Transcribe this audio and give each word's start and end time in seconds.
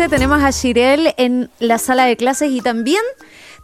dijiste, 0.00 0.16
tenemos 0.16 0.42
a 0.42 0.50
Shirel 0.50 1.14
en 1.18 1.50
la 1.58 1.78
sala 1.78 2.04
de 2.06 2.16
clases 2.16 2.50
y 2.50 2.60
también 2.60 3.02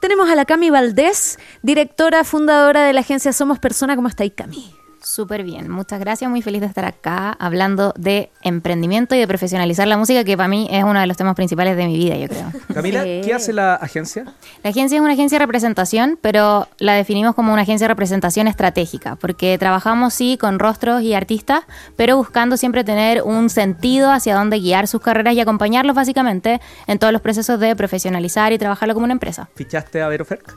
tenemos 0.00 0.28
a 0.28 0.34
la 0.34 0.44
Cami 0.44 0.70
Valdés, 0.70 1.38
directora 1.62 2.24
fundadora 2.24 2.84
de 2.84 2.92
la 2.92 3.00
agencia 3.00 3.32
Somos 3.32 3.58
Persona. 3.58 3.96
¿Cómo 3.96 4.08
estáis, 4.08 4.32
Cami? 4.34 4.74
Súper 5.16 5.44
bien, 5.44 5.70
muchas 5.70 5.98
gracias, 5.98 6.30
muy 6.30 6.42
feliz 6.42 6.60
de 6.60 6.66
estar 6.66 6.84
acá 6.84 7.34
hablando 7.38 7.94
de 7.96 8.28
emprendimiento 8.42 9.14
y 9.14 9.18
de 9.18 9.26
profesionalizar 9.26 9.88
la 9.88 9.96
música, 9.96 10.24
que 10.24 10.36
para 10.36 10.46
mí 10.46 10.68
es 10.70 10.84
uno 10.84 11.00
de 11.00 11.06
los 11.06 11.16
temas 11.16 11.34
principales 11.34 11.74
de 11.74 11.86
mi 11.86 11.96
vida, 11.96 12.16
yo 12.16 12.28
creo. 12.28 12.52
Camila, 12.74 13.02
¿qué 13.02 13.32
hace 13.34 13.54
la 13.54 13.76
agencia? 13.76 14.26
La 14.62 14.68
agencia 14.68 14.96
es 14.96 15.00
una 15.00 15.14
agencia 15.14 15.38
de 15.38 15.44
representación, 15.46 16.18
pero 16.20 16.68
la 16.76 16.92
definimos 16.92 17.34
como 17.34 17.54
una 17.54 17.62
agencia 17.62 17.86
de 17.86 17.94
representación 17.94 18.46
estratégica, 18.46 19.16
porque 19.16 19.56
trabajamos 19.56 20.12
sí 20.12 20.36
con 20.38 20.58
rostros 20.58 21.00
y 21.00 21.14
artistas, 21.14 21.64
pero 21.96 22.18
buscando 22.18 22.58
siempre 22.58 22.84
tener 22.84 23.22
un 23.22 23.48
sentido 23.48 24.12
hacia 24.12 24.34
dónde 24.34 24.58
guiar 24.58 24.86
sus 24.86 25.00
carreras 25.00 25.32
y 25.32 25.40
acompañarlos 25.40 25.96
básicamente 25.96 26.60
en 26.86 26.98
todos 26.98 27.14
los 27.14 27.22
procesos 27.22 27.58
de 27.58 27.74
profesionalizar 27.74 28.52
y 28.52 28.58
trabajarlo 28.58 28.92
como 28.92 29.04
una 29.04 29.14
empresa. 29.14 29.48
¿Fichaste 29.54 30.02
a 30.02 30.08
Vero 30.08 30.26
Ferk? 30.26 30.54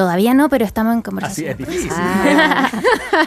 Todavía 0.00 0.32
no, 0.32 0.48
pero 0.48 0.64
estamos 0.64 0.94
en 0.94 1.02
conversación. 1.02 1.50
Así 1.52 1.62
es 1.62 1.68
difícil. 1.68 1.92
Ah. 1.94 2.70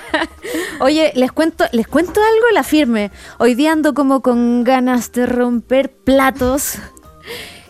Oye, 0.80 1.12
les 1.14 1.32
cuento, 1.32 1.66
les 1.72 1.88
cuento 1.88 2.20
algo, 2.20 2.48
la 2.52 2.64
firme. 2.64 3.12
Hoy 3.38 3.54
día 3.54 3.74
ando 3.74 3.94
como 3.94 4.24
con 4.24 4.64
ganas 4.64 5.12
de 5.12 5.28
romper 5.28 5.92
platos. 5.92 6.80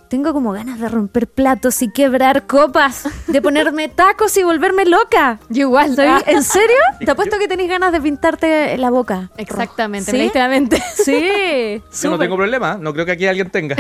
Tengo 0.07 0.31
como 0.31 0.53
ganas 0.53 0.79
de 0.79 0.88
romper 0.88 1.27
platos 1.27 1.81
y 1.81 1.91
quebrar 1.91 2.48
copas, 2.48 3.09
de 3.27 3.41
ponerme 3.41 3.89
tacos 3.93 4.38
y 4.38 4.43
volverme 4.43 4.85
loca. 4.85 5.38
Yo 5.49 5.63
igual. 5.63 5.98
¿Sabes? 5.98 6.23
¿En 6.26 6.41
serio? 6.41 6.77
Te 7.05 7.12
apuesto 7.12 7.38
que 7.38 7.49
tenés 7.49 7.67
ganas 7.67 7.91
de 7.91 7.99
pintarte 7.99 8.77
la 8.77 8.90
boca. 8.90 9.31
Exactamente, 9.35 10.12
¿Sí? 10.12 10.12
me 10.13 10.17
leíste 10.20 10.40
la 10.40 10.48
mente. 10.48 10.81
Sí. 10.95 11.84
Yo 12.01 12.09
no 12.09 12.17
tengo 12.17 12.38
problema, 12.38 12.77
no 12.79 12.93
creo 12.93 13.05
que 13.05 13.12
aquí 13.12 13.27
alguien 13.27 13.49
tenga. 13.49 13.76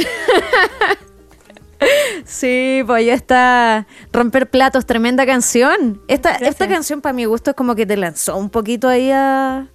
Sí, 2.25 2.83
pues 2.85 3.05
ya 3.05 3.13
está 3.13 3.87
Romper 4.11 4.49
Platos, 4.49 4.85
tremenda 4.85 5.25
canción. 5.25 6.01
Esta, 6.07 6.29
Gracias. 6.29 6.49
esta 6.51 6.67
canción 6.67 7.01
para 7.01 7.13
mi 7.13 7.25
gusto 7.25 7.51
es 7.51 7.55
como 7.55 7.75
que 7.75 7.85
te 7.85 7.97
lanzó 7.97 8.37
un 8.37 8.49
poquito 8.49 8.87
ahí 8.87 9.11
a... 9.11 9.67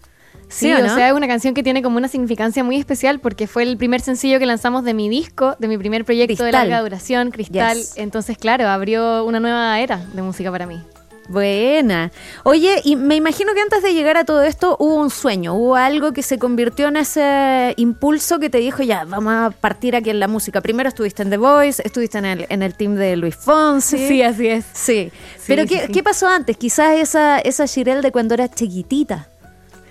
Sí, 0.48 0.72
¿o 0.72 0.78
o 0.78 0.80
no? 0.80 0.94
sea, 0.94 1.08
es 1.08 1.12
una 1.14 1.28
canción 1.28 1.52
que 1.52 1.62
tiene 1.62 1.82
como 1.82 1.98
una 1.98 2.08
significancia 2.08 2.64
muy 2.64 2.76
especial 2.76 3.20
porque 3.20 3.46
fue 3.46 3.64
el 3.64 3.76
primer 3.76 4.00
sencillo 4.00 4.38
que 4.38 4.46
lanzamos 4.46 4.82
de 4.82 4.94
mi 4.94 5.10
disco, 5.10 5.56
de 5.58 5.68
mi 5.68 5.76
primer 5.76 6.06
proyecto 6.06 6.42
de 6.42 6.52
larga 6.52 6.80
duración, 6.80 7.30
Cristal. 7.30 7.76
Yes. 7.76 7.92
Entonces, 7.96 8.38
claro, 8.38 8.66
abrió 8.68 9.24
una 9.24 9.40
nueva 9.40 9.78
era 9.78 9.98
de 9.98 10.22
música 10.22 10.50
para 10.50 10.66
mí. 10.66 10.80
Buena. 11.28 12.10
Oye, 12.42 12.80
y 12.84 12.96
me 12.96 13.14
imagino 13.14 13.52
que 13.52 13.60
antes 13.60 13.82
de 13.82 13.92
llegar 13.92 14.16
a 14.16 14.24
todo 14.24 14.42
esto 14.42 14.76
hubo 14.78 14.94
un 14.96 15.10
sueño, 15.10 15.54
hubo 15.54 15.76
algo 15.76 16.12
que 16.12 16.22
se 16.22 16.38
convirtió 16.38 16.88
en 16.88 16.96
ese 16.96 17.74
impulso 17.76 18.38
que 18.38 18.48
te 18.48 18.58
dijo, 18.58 18.82
ya, 18.82 19.04
vamos 19.04 19.34
a 19.34 19.50
partir 19.50 19.94
aquí 19.94 20.08
en 20.08 20.20
la 20.20 20.28
música. 20.28 20.62
Primero 20.62 20.88
estuviste 20.88 21.22
en 21.22 21.30
The 21.30 21.36
Voice, 21.36 21.82
estuviste 21.84 22.18
en 22.18 22.24
el, 22.24 22.46
en 22.48 22.62
el 22.62 22.74
team 22.74 22.94
de 22.94 23.16
Luis 23.16 23.36
Fonsi. 23.36 24.08
Sí, 24.08 24.22
así 24.22 24.48
es. 24.48 24.64
Sí. 24.72 25.12
Pero 25.46 25.62
sí, 25.62 25.68
¿qué, 25.68 25.86
sí. 25.86 25.92
¿qué 25.92 26.02
pasó 26.02 26.28
antes? 26.28 26.56
Quizás 26.56 26.96
esa, 26.96 27.38
esa 27.40 27.66
Shirel 27.66 28.00
de 28.00 28.10
cuando 28.10 28.32
era 28.32 28.48
chiquitita, 28.48 29.28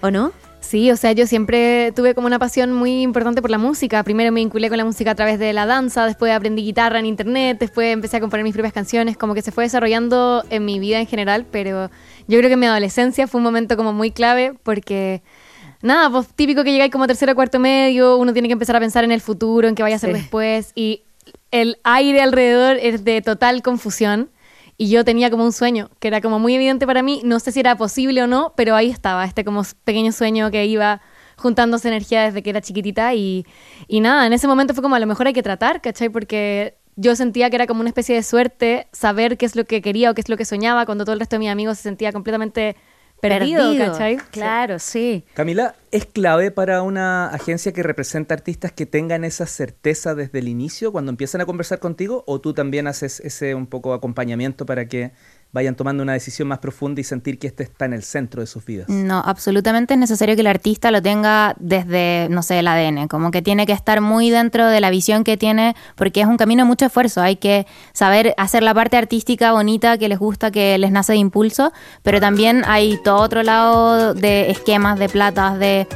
¿o 0.02 0.10
no? 0.10 0.32
Sí, 0.60 0.92
o 0.92 0.98
sea, 0.98 1.14
yo 1.14 1.28
siempre 1.28 1.94
tuve 1.96 2.14
como 2.14 2.28
una 2.28 2.40
pasión 2.40 2.74
muy 2.74 3.02
importante 3.02 3.42
por 3.42 3.52
la 3.52 3.58
música. 3.58 4.04
Primero 4.04 4.32
me 4.32 4.42
vinculé 4.42 4.68
con 4.70 4.78
la 4.78 4.84
música 4.86 5.12
a 5.12 5.16
través 5.16 5.40
de 5.40 5.54
la 5.54 5.66
danza, 5.66 6.06
después 6.06 6.34
aprendí 6.34 6.64
guitarra 6.64 7.00
en 7.00 7.06
internet, 7.06 7.58
después 7.60 7.94
empecé 7.94 8.18
a 8.18 8.20
componer 8.20 8.44
mis 8.44 8.54
propias 8.54 8.74
canciones, 8.74 9.16
como 9.18 9.34
que 9.34 9.42
se 9.42 9.52
fue 9.52 9.64
desarrollando 9.64 10.44
en 10.50 10.66
mi 10.66 10.80
vida 10.80 11.00
en 11.00 11.08
general, 11.08 11.46
pero 11.50 11.90
yo 12.28 12.38
creo 12.38 12.50
que 12.50 12.58
mi 12.58 12.66
adolescencia 12.66 13.28
fue 13.28 13.40
un 13.40 13.44
momento 13.44 13.78
como 13.78 13.94
muy 13.94 14.12
clave 14.12 14.54
porque... 14.64 15.22
Nada, 15.84 16.10
pues 16.10 16.28
típico 16.36 16.64
que 16.64 16.72
llegáis 16.72 16.92
como 16.92 17.06
tercero 17.06 17.34
o 17.34 17.36
cuarto 17.36 17.60
medio, 17.60 18.18
uno 18.18 18.34
tiene 18.34 18.48
que 18.48 18.54
empezar 18.54 18.76
a 18.76 18.80
pensar 18.80 19.04
en 19.04 19.12
el 19.12 19.22
futuro, 19.22 19.68
en 19.68 19.76
qué 19.76 19.84
vaya 19.84 19.98
a 19.98 20.00
Sí. 20.00 20.08
después, 20.08 20.72
y 20.74 21.04
el 21.52 21.78
aire 21.84 22.20
alrededor 22.22 22.78
es 22.82 23.04
de 23.04 23.22
total 23.22 23.62
confusión. 23.62 24.32
Y 24.78 24.90
yo 24.90 25.04
tenía 25.04 25.32
como 25.32 25.44
un 25.44 25.54
sueño, 25.54 25.90
que 26.00 26.08
era 26.08 26.22
como 26.22 26.38
muy 26.38 26.54
evidente 26.54 26.86
para 26.86 27.02
mí, 27.02 27.22
no 27.24 27.40
sé 27.40 27.52
si 27.52 27.60
era 27.60 27.76
posible 27.78 28.22
o 28.22 28.28
no, 28.28 28.54
pero 28.56 28.76
ahí 28.76 28.90
estaba, 28.90 29.26
este 29.26 29.44
como 29.44 29.64
pequeño 29.84 30.12
sueño 30.12 30.52
que 30.52 30.66
iba 30.66 31.02
juntándose 31.36 31.88
energía 31.88 32.24
desde 32.24 32.44
que 32.44 32.50
era 32.52 32.62
chiquitita 32.62 33.14
y, 33.16 33.46
y 33.88 34.02
nada, 34.02 34.28
en 34.28 34.34
ese 34.34 34.48
momento 34.48 34.74
fue 34.74 34.84
como 34.84 34.96
a 34.96 35.00
lo 35.00 35.08
mejor 35.08 35.28
hay 35.28 35.34
que 35.34 35.44
tratar, 35.44 35.82
¿cachai? 35.82 36.10
Porque 36.10 36.78
yo 36.96 37.16
sentía 37.16 37.50
que 37.50 37.56
era 37.56 37.68
como 37.68 37.82
una 37.82 37.90
especie 37.90 38.16
de 38.16 38.24
suerte 38.24 38.88
saber 38.92 39.38
qué 39.38 39.46
es 39.46 39.56
lo 39.56 39.66
que 39.66 39.82
quería 39.82 40.12
o 40.12 40.14
qué 40.14 40.22
es 40.22 40.30
lo 40.30 40.38
que 40.38 40.46
soñaba 40.46 40.86
cuando 40.86 41.06
todo 41.06 41.14
el 41.14 41.20
resto 41.20 41.36
de 41.36 41.40
mis 41.40 41.50
amigos 41.50 41.78
se 41.78 41.84
sentía 41.84 42.12
completamente 42.12 42.76
perdido, 43.22 43.76
¿cachai? 43.78 44.18
Claro, 44.32 44.80
sí. 44.80 45.26
Camila, 45.34 45.76
¿es 45.92 46.06
clave 46.06 46.52
para 46.52 46.82
una 46.82 47.30
agencia 47.30 47.72
que 47.74 47.84
representa 47.84 48.36
artistas 48.36 48.72
que 48.72 48.86
tengan 48.86 49.24
esa 49.24 49.46
certeza 49.46 50.16
desde 50.16 50.40
el 50.40 50.48
inicio 50.48 50.92
cuando 50.92 51.10
empiezan 51.12 51.42
a 51.42 51.46
conversar 51.46 51.80
contigo? 51.80 52.24
¿O 52.28 52.42
tú 52.42 52.54
también 52.54 52.88
haces 52.88 53.20
ese 53.20 53.56
un 53.56 53.68
poco 53.68 53.94
acompañamiento 53.94 54.66
para 54.66 54.88
que 54.88 55.12
vayan 55.58 55.76
tomando 55.76 56.04
una 56.04 56.14
decisión 56.14 56.48
más 56.48 56.60
profunda 56.60 57.02
y 57.02 57.04
sentir 57.04 57.40
que 57.40 57.48
este 57.48 57.64
está 57.64 57.86
en 57.86 57.94
el 57.94 58.04
centro 58.04 58.42
de 58.42 58.48
sus 58.48 58.64
vidas? 58.64 58.90
No, 58.90 59.22
absolutamente 59.26 59.96
es 59.96 60.00
necesario 60.00 60.36
que 60.36 60.42
el 60.42 60.48
artista 60.48 60.92
lo 60.92 61.02
tenga 61.02 61.56
desde, 61.60 62.28
no 62.30 62.44
sé, 62.44 62.60
el 62.60 62.68
ADN, 62.68 63.08
como 63.08 63.32
que 63.32 63.42
tiene 63.42 63.66
que 63.66 63.74
estar 63.74 64.00
muy 64.00 64.30
dentro 64.30 64.68
de 64.68 64.80
la 64.82 64.92
visión 64.92 65.24
que 65.24 65.36
tiene, 65.36 65.76
porque 65.96 66.22
es 66.22 66.28
un 66.28 66.38
camino 66.38 66.64
de 66.64 66.68
mucho 66.68 66.86
esfuerzo, 66.86 67.22
hay 67.22 67.38
que 67.38 67.66
saber 67.94 68.36
hacer 68.38 68.62
la 68.62 68.74
parte 68.74 68.98
artística 68.98 69.52
bonita 69.52 69.98
que 69.98 70.08
les 70.10 70.20
gusta, 70.20 70.52
que 70.52 70.78
les 70.78 70.92
nace 70.92 71.14
de 71.14 71.20
impulso, 71.20 71.74
pero 72.04 72.20
también 72.20 72.64
hay 72.68 73.00
todo 73.04 73.18
otro 73.18 73.42
lado 73.42 74.14
de 74.14 74.52
esquemas, 74.52 75.00
de 75.00 75.10
platas, 75.10 75.58
de 75.58 75.88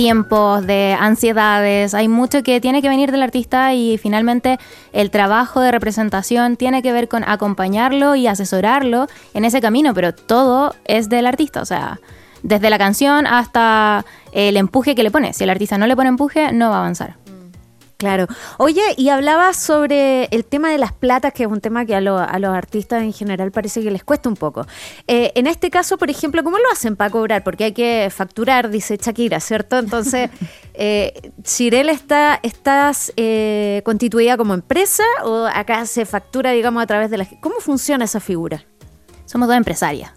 tiempos, 0.00 0.66
de 0.66 0.96
ansiedades, 0.98 1.92
hay 1.92 2.08
mucho 2.08 2.42
que 2.42 2.58
tiene 2.58 2.80
que 2.80 2.88
venir 2.88 3.12
del 3.12 3.22
artista 3.22 3.74
y 3.74 3.98
finalmente 3.98 4.58
el 4.94 5.10
trabajo 5.10 5.60
de 5.60 5.70
representación 5.70 6.56
tiene 6.56 6.80
que 6.80 6.90
ver 6.90 7.06
con 7.06 7.22
acompañarlo 7.22 8.14
y 8.14 8.26
asesorarlo 8.26 9.08
en 9.34 9.44
ese 9.44 9.60
camino, 9.60 9.92
pero 9.92 10.14
todo 10.14 10.74
es 10.86 11.10
del 11.10 11.26
artista, 11.26 11.60
o 11.60 11.66
sea, 11.66 12.00
desde 12.42 12.70
la 12.70 12.78
canción 12.78 13.26
hasta 13.26 14.06
el 14.32 14.56
empuje 14.56 14.94
que 14.94 15.02
le 15.02 15.10
pone. 15.10 15.34
Si 15.34 15.44
el 15.44 15.50
artista 15.50 15.76
no 15.76 15.86
le 15.86 15.94
pone 15.94 16.08
empuje, 16.08 16.50
no 16.50 16.70
va 16.70 16.76
a 16.76 16.78
avanzar. 16.78 17.19
Claro. 18.00 18.26
Oye, 18.56 18.80
y 18.96 19.10
hablabas 19.10 19.58
sobre 19.58 20.24
el 20.30 20.46
tema 20.46 20.70
de 20.70 20.78
las 20.78 20.94
platas, 20.94 21.34
que 21.34 21.42
es 21.42 21.50
un 21.50 21.60
tema 21.60 21.84
que 21.84 21.94
a, 21.94 22.00
lo- 22.00 22.16
a 22.18 22.38
los 22.38 22.54
artistas 22.54 23.02
en 23.02 23.12
general 23.12 23.52
parece 23.52 23.82
que 23.82 23.90
les 23.90 24.02
cuesta 24.04 24.30
un 24.30 24.36
poco. 24.36 24.66
Eh, 25.06 25.32
en 25.34 25.46
este 25.46 25.68
caso, 25.68 25.98
por 25.98 26.08
ejemplo, 26.08 26.42
¿cómo 26.42 26.56
lo 26.56 26.64
hacen 26.72 26.96
para 26.96 27.10
cobrar? 27.10 27.44
Porque 27.44 27.64
hay 27.64 27.72
que 27.72 28.08
facturar, 28.10 28.70
dice 28.70 28.96
Shakira, 28.96 29.38
¿cierto? 29.38 29.78
Entonces, 29.78 30.30
eh, 30.74 31.30
Shirel 31.44 31.90
está, 31.90 32.40
¿estás 32.42 33.12
eh, 33.18 33.82
constituida 33.84 34.38
como 34.38 34.54
empresa 34.54 35.04
o 35.24 35.44
acá 35.52 35.84
se 35.84 36.06
factura, 36.06 36.52
digamos, 36.52 36.82
a 36.82 36.86
través 36.86 37.10
de 37.10 37.18
la... 37.18 37.26
¿Cómo 37.42 37.56
funciona 37.60 38.06
esa 38.06 38.20
figura? 38.20 38.64
Somos 39.26 39.46
dos 39.46 39.58
empresarias. 39.58 40.10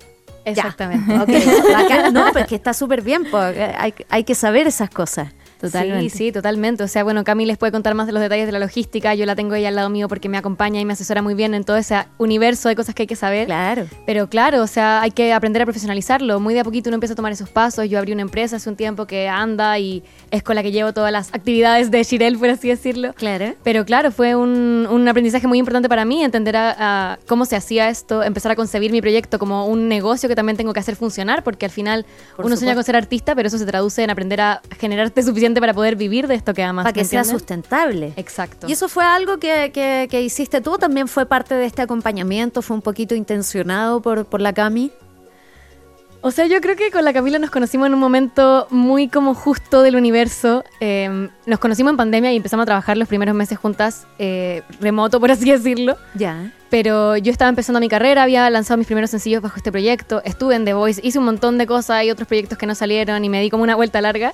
Exactamente. 0.46 1.14
Ok, 1.20 1.30
bacán. 1.74 2.14
No, 2.14 2.28
pero 2.32 2.46
es 2.46 2.48
que 2.48 2.56
está 2.56 2.74
súper 2.74 3.02
bien, 3.02 3.26
porque 3.30 3.62
hay, 3.78 3.94
hay 4.08 4.24
que 4.24 4.36
saber 4.36 4.68
esas 4.68 4.90
cosas. 4.90 5.34
Totalmente. 5.72 6.09
Sí, 6.09 6.18
sí, 6.18 6.31
totalmente. 6.31 6.84
O 6.84 6.88
sea, 6.88 7.03
bueno, 7.03 7.24
Cami 7.24 7.46
les 7.46 7.57
puede 7.57 7.72
contar 7.72 7.96
más 7.96 8.07
de 8.07 8.13
los 8.13 8.22
detalles 8.22 8.46
de 8.46 8.51
la 8.51 8.59
logística. 8.59 9.16
Yo 9.16 9.25
la 9.25 9.35
tengo 9.35 9.56
ella 9.56 9.69
al 9.69 9.75
lado 9.75 9.90
mío 9.90 10.07
porque 10.07 10.29
me 10.29 10.38
acompaña 10.38 10.79
y 10.79 10.85
me 10.85 10.94
asesora 10.94 11.22
muy 11.22 11.34
bien 11.34 11.53
en 11.53 11.63
todo 11.63 11.78
ese 11.78 12.06
universo 12.18 12.69
de 12.69 12.75
cosas 12.75 12.96
que 12.96 13.03
hay 13.03 13.07
que 13.07 13.16
saber. 13.16 13.46
Claro. 13.46 13.85
Pero 14.06 14.28
claro, 14.29 14.62
o 14.62 14.68
sea, 14.68 15.02
hay 15.02 15.12
que 15.12 15.34
aprender 15.34 15.62
a 15.62 15.66
profesionalizarlo. 15.66 16.40
Muy 16.40 16.53
de 16.53 16.59
a 16.59 16.63
poquito 16.63 16.90
uno 16.90 16.96
empieza 16.96 17.13
a 17.13 17.16
tomar 17.16 17.31
esos 17.31 17.50
pasos. 17.50 17.90
Yo 17.90 17.97
abrí 17.97 18.12
una 18.12 18.22
empresa 18.22 18.57
hace 18.57 18.69
un 18.69 18.75
tiempo 18.75 19.06
que 19.06 19.28
anda 19.28 19.79
y 19.79 20.03
es 20.31 20.44
con 20.44 20.56
la 20.56 20.63
que 20.63 20.72
llevo 20.72 20.94
todas 20.94 21.12
las 21.12 21.34
actividades 21.34 21.91
de 21.91 22.03
Shirel, 22.03 22.38
por 22.38 22.50
así 22.50 22.68
decirlo. 22.68 23.13
Claro. 23.13 23.53
Pero 23.63 23.85
claro, 23.85 24.12
fue 24.12 24.35
un, 24.35 24.88
un 24.90 25.07
aprendizaje 25.07 25.47
muy 25.47 25.59
importante 25.59 25.90
para 25.90 26.06
mí, 26.06 26.23
entender 26.23 26.57
a, 26.57 26.75
a 27.13 27.19
cómo 27.28 27.46
se 27.46 27.56
hacía 27.56 27.90
esto, 27.90 28.23
empezar 28.23 28.52
a 28.52 28.56
concebir 28.56 28.91
mi 28.91 29.02
proyecto 29.02 29.40
como 29.40 29.68
un 29.68 29.88
negocio 29.88 30.28
que 30.28 30.35
también 30.35 30.57
tengo 30.57 30.73
que 30.73 30.79
hacer 30.79 30.96
funcionar, 30.96 31.44
porque 31.44 31.66
al 31.66 31.72
final 31.72 32.06
Por 32.35 32.46
uno 32.46 32.57
sueña 32.57 32.75
con 32.75 32.84
ser 32.84 32.96
artista, 32.96 33.35
pero 33.35 33.47
eso 33.47 33.57
se 33.57 33.66
traduce 33.66 34.03
en 34.03 34.09
aprender 34.09 34.41
a 34.41 34.62
generarte 34.79 35.23
suficiente 35.23 35.53
para 35.62 35.74
poder 35.74 35.96
vivir 35.96 36.28
de 36.28 36.36
esto 36.36 36.53
que 36.53 36.64
amas. 36.64 36.84
Para 36.84 36.94
que 36.94 37.02
¿me 37.02 37.05
sea 37.05 37.20
entiendes? 37.22 37.40
sustentable. 37.41 38.14
Exacto. 38.16 38.67
¿Y 38.67 38.73
eso 38.73 38.88
fue 38.90 39.03
algo 39.05 39.38
que, 39.38 39.72
que- 39.73 40.08
que 40.09 40.22
hiciste 40.22 40.61
tú? 40.61 40.78
¿También 40.78 41.08
fue 41.08 41.26
parte 41.26 41.55
de 41.55 41.66
este 41.66 41.82
acompañamiento? 41.82 42.61
¿Fue 42.61 42.76
un 42.76 42.82
poquito 42.82 43.16
intencionado 43.16 44.02
por, 44.02 44.26
por 44.26 44.41
la 44.41 44.53
Cami? 44.53 44.91
O 46.26 46.32
sea, 46.32 46.46
yo 46.46 46.61
creo 46.61 46.78
que 46.78 46.90
con 46.90 47.03
la 47.03 47.11
Camila 47.11 47.38
nos 47.38 47.50
conocimos 47.50 47.88
en 47.88 47.94
un 47.96 48.00
momento 48.00 48.66
muy 48.70 49.09
como 49.09 49.34
justo 49.34 49.82
del 49.82 49.97
universo. 49.97 50.64
Eh, 50.79 51.28
nos 51.46 51.59
conocimos 51.59 51.91
en 51.91 51.97
pandemia 51.97 52.32
y 52.32 52.38
empezamos 52.38 52.64
a 52.64 52.66
trabajar 52.66 52.96
los 52.96 53.09
primeros 53.09 53.35
meses 53.35 53.58
juntas, 53.58 54.08
eh, 54.20 54.61
remoto 54.79 55.20
por 55.20 55.32
así 55.32 55.52
decirlo. 55.52 55.97
Ya. 56.16 56.53
Pero 56.70 57.17
yo 57.17 57.29
estaba 57.29 57.50
empezando 57.50 57.82
mi 57.82 57.90
carrera, 57.90 58.23
había 58.23 58.50
lanzado 58.50 58.78
mis 58.78 58.88
primeros 58.88 59.09
sencillos 59.09 59.41
bajo 59.41 59.58
este 59.58 59.70
proyecto, 59.70 60.22
estuve 60.23 60.55
en 60.55 60.64
The 60.64 60.73
Voice, 60.73 61.02
hice 61.03 61.20
un 61.20 61.26
montón 61.26 61.58
de 61.58 61.67
cosas 61.67 62.05
y 62.05 62.09
otros 62.09 62.26
proyectos 62.26 62.58
que 62.58 62.67
no 62.67 62.73
salieron 62.73 63.26
y 63.26 63.28
me 63.28 63.41
di 63.41 63.50
como 63.50 63.64
una 63.64 63.76
vuelta 63.76 64.00
larga. 64.00 64.32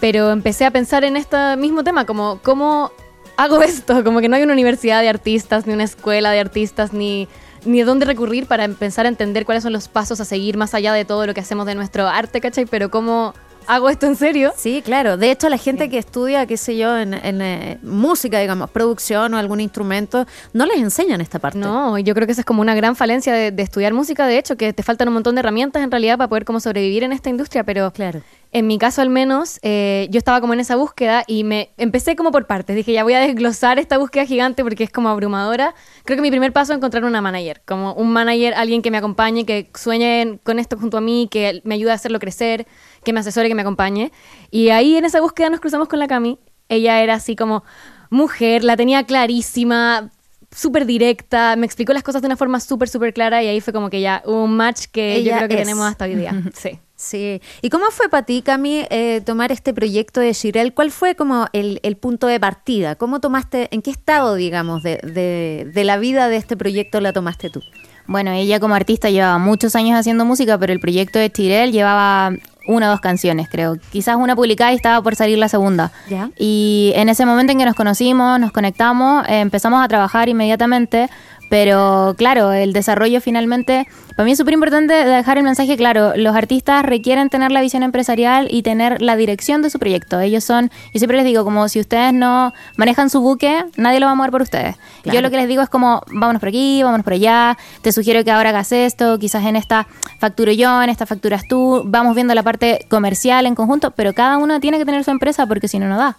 Pero 0.00 0.30
empecé 0.30 0.64
a 0.64 0.70
pensar 0.70 1.04
en 1.04 1.16
este 1.16 1.56
mismo 1.56 1.84
tema, 1.84 2.06
como 2.06 2.40
cómo 2.42 2.90
hago 3.36 3.62
esto, 3.62 4.02
como 4.04 4.20
que 4.20 4.28
no 4.28 4.36
hay 4.36 4.42
una 4.42 4.52
universidad 4.52 5.00
de 5.02 5.08
artistas, 5.08 5.66
ni 5.66 5.72
una 5.72 5.84
escuela 5.84 6.30
de 6.30 6.40
artistas, 6.40 6.92
ni, 6.92 7.28
ni 7.64 7.82
dónde 7.82 8.06
recurrir 8.06 8.46
para 8.46 8.64
empezar 8.64 9.06
a 9.06 9.08
entender 9.08 9.44
cuáles 9.44 9.62
son 9.62 9.72
los 9.72 9.88
pasos 9.88 10.20
a 10.20 10.24
seguir 10.24 10.56
más 10.56 10.74
allá 10.74 10.92
de 10.92 11.04
todo 11.04 11.26
lo 11.26 11.34
que 11.34 11.40
hacemos 11.40 11.66
de 11.66 11.74
nuestro 11.74 12.06
arte, 12.08 12.40
¿cachai? 12.40 12.66
Pero 12.66 12.90
cómo 12.90 13.34
hago 13.66 13.88
esto 13.88 14.06
en 14.06 14.16
serio. 14.16 14.52
Sí, 14.56 14.82
claro. 14.84 15.16
De 15.16 15.30
hecho, 15.30 15.48
la 15.48 15.56
gente 15.56 15.88
que 15.88 15.98
estudia, 15.98 16.46
qué 16.46 16.56
sé 16.56 16.76
yo, 16.76 16.98
en, 16.98 17.14
en, 17.14 17.40
eh, 17.40 17.78
música, 17.82 18.40
digamos, 18.40 18.70
producción 18.70 19.32
o 19.34 19.38
algún 19.38 19.60
instrumento, 19.60 20.26
no 20.52 20.66
les 20.66 20.78
enseñan 20.78 21.20
esta 21.20 21.38
parte. 21.38 21.58
No, 21.58 21.98
yo 21.98 22.14
creo 22.14 22.26
que 22.26 22.32
esa 22.32 22.40
es 22.40 22.46
como 22.46 22.62
una 22.62 22.74
gran 22.74 22.96
falencia 22.96 23.32
de, 23.32 23.52
de 23.52 23.62
estudiar 23.62 23.94
música, 23.94 24.26
de 24.26 24.38
hecho, 24.38 24.56
que 24.56 24.72
te 24.72 24.82
faltan 24.82 25.08
un 25.08 25.14
montón 25.14 25.34
de 25.34 25.40
herramientas 25.40 25.82
en 25.82 25.90
realidad 25.90 26.18
para 26.18 26.28
poder 26.28 26.44
como 26.44 26.58
sobrevivir 26.58 27.04
en 27.04 27.12
esta 27.12 27.30
industria, 27.30 27.64
pero 27.64 27.92
Claro. 27.92 28.22
En 28.52 28.66
mi 28.66 28.78
caso 28.78 29.00
al 29.00 29.10
menos, 29.10 29.60
eh, 29.62 30.08
yo 30.10 30.18
estaba 30.18 30.40
como 30.40 30.54
en 30.54 30.60
esa 30.60 30.74
búsqueda 30.74 31.22
y 31.26 31.44
me 31.44 31.70
empecé 31.76 32.16
como 32.16 32.32
por 32.32 32.46
partes. 32.46 32.74
Dije, 32.74 32.92
ya 32.92 33.04
voy 33.04 33.14
a 33.14 33.20
desglosar 33.20 33.78
esta 33.78 33.96
búsqueda 33.96 34.26
gigante 34.26 34.64
porque 34.64 34.82
es 34.82 34.90
como 34.90 35.08
abrumadora. 35.08 35.74
Creo 36.04 36.16
que 36.16 36.22
mi 36.22 36.30
primer 36.30 36.52
paso 36.52 36.72
es 36.72 36.78
encontrar 36.78 37.04
una 37.04 37.20
manager, 37.20 37.62
como 37.64 37.92
un 37.94 38.12
manager, 38.12 38.54
alguien 38.54 38.82
que 38.82 38.90
me 38.90 38.98
acompañe, 38.98 39.46
que 39.46 39.70
sueñe 39.74 40.40
con 40.42 40.58
esto 40.58 40.76
junto 40.76 40.98
a 40.98 41.00
mí, 41.00 41.28
que 41.30 41.60
me 41.64 41.76
ayude 41.76 41.92
a 41.92 41.94
hacerlo 41.94 42.18
crecer, 42.18 42.66
que 43.04 43.12
me 43.12 43.20
asesore, 43.20 43.48
que 43.48 43.54
me 43.54 43.62
acompañe. 43.62 44.10
Y 44.50 44.70
ahí 44.70 44.96
en 44.96 45.04
esa 45.04 45.20
búsqueda 45.20 45.48
nos 45.50 45.60
cruzamos 45.60 45.86
con 45.88 46.00
la 46.00 46.08
Cami. 46.08 46.38
Ella 46.68 47.00
era 47.02 47.14
así 47.14 47.36
como 47.36 47.62
mujer, 48.10 48.64
la 48.64 48.76
tenía 48.76 49.04
clarísima, 49.04 50.10
súper 50.54 50.86
directa, 50.86 51.54
me 51.56 51.66
explicó 51.66 51.92
las 51.92 52.02
cosas 52.02 52.22
de 52.22 52.26
una 52.26 52.36
forma 52.36 52.60
súper, 52.60 52.88
súper 52.88 53.12
clara 53.14 53.42
y 53.42 53.46
ahí 53.48 53.60
fue 53.60 53.72
como 53.72 53.90
que 53.90 54.00
ya 54.00 54.22
un 54.26 54.56
match 54.56 54.86
que 54.92 55.22
yo 55.22 55.32
creo 55.36 55.48
que 55.48 55.54
es. 55.54 55.60
tenemos 55.60 55.86
hasta 55.86 56.04
hoy 56.04 56.16
día. 56.16 56.34
Sí. 56.54 56.78
Sí. 56.96 57.40
¿Y 57.62 57.70
cómo 57.70 57.86
fue 57.90 58.10
para 58.10 58.26
ti, 58.26 58.42
Cami, 58.42 58.84
eh, 58.90 59.22
tomar 59.24 59.52
este 59.52 59.72
proyecto 59.72 60.20
de 60.20 60.34
Shirel? 60.34 60.74
¿Cuál 60.74 60.90
fue 60.90 61.14
como 61.14 61.46
el, 61.54 61.80
el 61.82 61.96
punto 61.96 62.26
de 62.26 62.38
partida? 62.38 62.94
¿Cómo 62.94 63.20
tomaste, 63.20 63.68
en 63.70 63.80
qué 63.80 63.90
estado, 63.90 64.34
digamos, 64.34 64.82
de, 64.82 64.98
de, 64.98 65.70
de 65.72 65.84
la 65.84 65.96
vida 65.96 66.28
de 66.28 66.36
este 66.36 66.58
proyecto 66.58 67.00
la 67.00 67.14
tomaste 67.14 67.48
tú? 67.48 67.62
Bueno, 68.06 68.32
ella 68.32 68.60
como 68.60 68.74
artista 68.74 69.08
llevaba 69.08 69.38
muchos 69.38 69.76
años 69.76 69.98
haciendo 69.98 70.26
música, 70.26 70.58
pero 70.58 70.74
el 70.74 70.80
proyecto 70.80 71.18
de 71.18 71.30
Tirel 71.30 71.72
llevaba 71.72 72.32
una 72.66 72.88
o 72.88 72.90
dos 72.90 73.00
canciones, 73.00 73.48
creo. 73.48 73.76
Quizás 73.90 74.16
una 74.16 74.36
publicada 74.36 74.72
y 74.72 74.76
estaba 74.76 75.02
por 75.02 75.16
salir 75.16 75.38
la 75.38 75.48
segunda. 75.48 75.92
Ya. 76.08 76.30
Y 76.38 76.92
en 76.94 77.08
ese 77.08 77.26
momento 77.26 77.52
en 77.52 77.58
que 77.58 77.64
nos 77.64 77.74
conocimos, 77.74 78.38
nos 78.40 78.52
conectamos, 78.52 79.26
eh, 79.28 79.40
empezamos 79.40 79.84
a 79.84 79.88
trabajar 79.88 80.28
inmediatamente. 80.28 81.10
Pero 81.50 82.14
claro, 82.16 82.52
el 82.52 82.72
desarrollo 82.72 83.20
finalmente, 83.20 83.88
para 84.14 84.24
mí 84.24 84.30
es 84.32 84.38
súper 84.38 84.54
importante 84.54 84.94
dejar 84.94 85.36
el 85.36 85.42
mensaje 85.42 85.76
claro, 85.76 86.12
los 86.16 86.36
artistas 86.36 86.84
requieren 86.84 87.28
tener 87.28 87.50
la 87.50 87.60
visión 87.60 87.82
empresarial 87.82 88.46
y 88.48 88.62
tener 88.62 89.02
la 89.02 89.16
dirección 89.16 89.60
de 89.60 89.68
su 89.68 89.80
proyecto. 89.80 90.20
Ellos 90.20 90.44
son, 90.44 90.70
yo 90.94 90.98
siempre 91.00 91.16
les 91.16 91.26
digo, 91.26 91.42
como 91.42 91.68
si 91.68 91.80
ustedes 91.80 92.14
no 92.14 92.54
manejan 92.76 93.10
su 93.10 93.20
buque, 93.20 93.64
nadie 93.76 93.98
lo 93.98 94.06
va 94.06 94.12
a 94.12 94.14
mover 94.14 94.30
por 94.30 94.42
ustedes. 94.42 94.76
Claro. 95.02 95.16
Yo 95.16 95.22
lo 95.22 95.30
que 95.30 95.38
les 95.38 95.48
digo 95.48 95.60
es 95.60 95.68
como, 95.68 96.02
vámonos 96.12 96.38
por 96.38 96.50
aquí, 96.50 96.84
vámonos 96.84 97.02
por 97.02 97.14
allá, 97.14 97.58
te 97.82 97.90
sugiero 97.90 98.22
que 98.22 98.30
ahora 98.30 98.50
hagas 98.50 98.70
esto, 98.70 99.18
quizás 99.18 99.44
en 99.44 99.56
esta 99.56 99.88
facturo 100.20 100.52
yo, 100.52 100.80
en 100.84 100.88
esta 100.88 101.04
facturas 101.04 101.48
tú, 101.48 101.82
vamos 101.84 102.14
viendo 102.14 102.32
la 102.32 102.44
parte 102.44 102.86
comercial 102.88 103.44
en 103.46 103.56
conjunto, 103.56 103.90
pero 103.90 104.12
cada 104.12 104.38
uno 104.38 104.60
tiene 104.60 104.78
que 104.78 104.84
tener 104.84 105.02
su 105.02 105.10
empresa 105.10 105.46
porque 105.46 105.66
si 105.66 105.80
no, 105.80 105.88
no 105.88 105.98
da. 105.98 106.16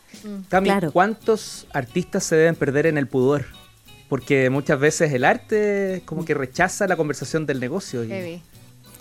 Cami, 0.49 0.67
Claro. 0.67 0.91
¿cuántos 0.91 1.67
artistas 1.73 2.25
se 2.25 2.35
deben 2.35 2.55
perder 2.55 2.85
en 2.87 2.97
el 2.97 3.07
pudor? 3.07 3.45
Porque 4.11 4.49
muchas 4.49 4.77
veces 4.77 5.13
el 5.13 5.23
arte 5.23 6.01
como 6.03 6.25
que 6.25 6.33
rechaza 6.33 6.85
la 6.85 6.97
conversación 6.97 7.45
del 7.45 7.61
negocio. 7.61 8.03
y-. 8.03 8.41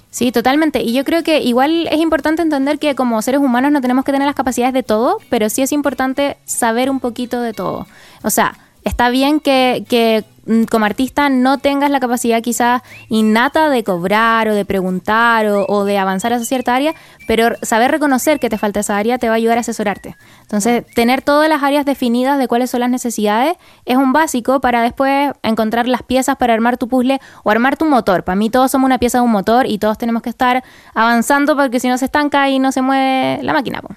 Sí, 0.09 0.31
totalmente. 0.31 0.83
Y 0.83 0.93
yo 0.93 1.05
creo 1.05 1.25
que 1.25 1.41
igual 1.41 1.89
es 1.89 1.99
importante 1.99 2.43
entender 2.43 2.79
que 2.79 2.95
como 2.95 3.21
seres 3.21 3.41
humanos 3.41 3.73
no 3.73 3.81
tenemos 3.81 4.05
que 4.05 4.13
tener 4.13 4.27
las 4.27 4.37
capacidades 4.37 4.73
de 4.73 4.85
todo, 4.85 5.19
pero 5.29 5.51
sí 5.51 5.63
es 5.63 5.73
importante 5.73 6.37
saber 6.45 6.91
un 6.91 7.01
poquito 7.01 7.43
de 7.43 7.53
todo. 7.53 7.89
O 8.23 8.31
sea, 8.31 8.57
está 8.85 9.11
bien 9.11 9.41
que, 9.41 9.85
que 9.89 10.25
mm, 10.47 10.65
como 10.65 10.85
artista 10.85 11.29
no 11.29 11.59
tengas 11.59 11.91
la 11.91 12.01
capacidad 12.01 12.43
quizás 12.43 12.83
innata 13.09 13.69
de 13.71 13.85
cobrar 13.85 14.49
o 14.49 14.55
de 14.55 14.65
preguntar 14.65 15.47
o, 15.47 15.67
o 15.67 15.85
de 15.85 15.99
avanzar 15.99 16.33
hacia 16.33 16.47
cierta 16.47 16.75
área, 16.75 16.95
pero 17.27 17.57
saber 17.63 17.91
reconocer 17.91 18.41
que 18.41 18.49
te 18.49 18.59
falta 18.59 18.81
esa 18.81 18.97
área 18.97 19.19
te 19.19 19.29
va 19.29 19.35
a 19.35 19.37
ayudar 19.37 19.59
a 19.59 19.61
asesorarte. 19.61 20.17
Entonces, 20.43 20.85
tener 20.95 21.23
todas 21.23 21.49
las 21.49 21.63
áreas 21.63 21.85
definidas 21.85 22.39
de 22.39 22.49
cuáles 22.49 22.71
son 22.71 22.81
las 22.81 22.91
necesidades 22.91 23.57
es 23.85 23.97
un 23.97 24.13
básico 24.13 24.61
para 24.61 24.83
después 24.83 25.33
encontrar 25.43 25.87
las 25.89 26.03
piezas 26.03 26.37
para 26.37 26.55
armar 26.55 26.77
tu 26.77 26.89
puzzle 26.89 27.21
o 27.45 27.51
armar 27.51 27.77
tu 27.77 27.87
motor. 27.87 28.25
Para 28.25 28.37
mí 28.37 28.51
todos 28.51 28.71
somos 28.71 28.87
una 28.87 28.99
pieza 28.99 29.19
de 29.19 29.25
un 29.25 29.31
motor 29.31 29.67
y 29.67 29.79
todos 29.79 29.99
tenemos 29.99 30.23
que 30.23 30.31
estar 30.31 30.65
avanzando 30.95 31.57
porque 31.57 31.81
si 31.81 31.89
no 31.89 31.99
se 31.99 32.07
estanca 32.07 32.49
y 32.49 32.59
no 32.59 32.73
se 32.73 32.83
mueve 32.83 33.43
la 33.43 33.53
máquina. 33.53 33.81
po. 33.81 33.95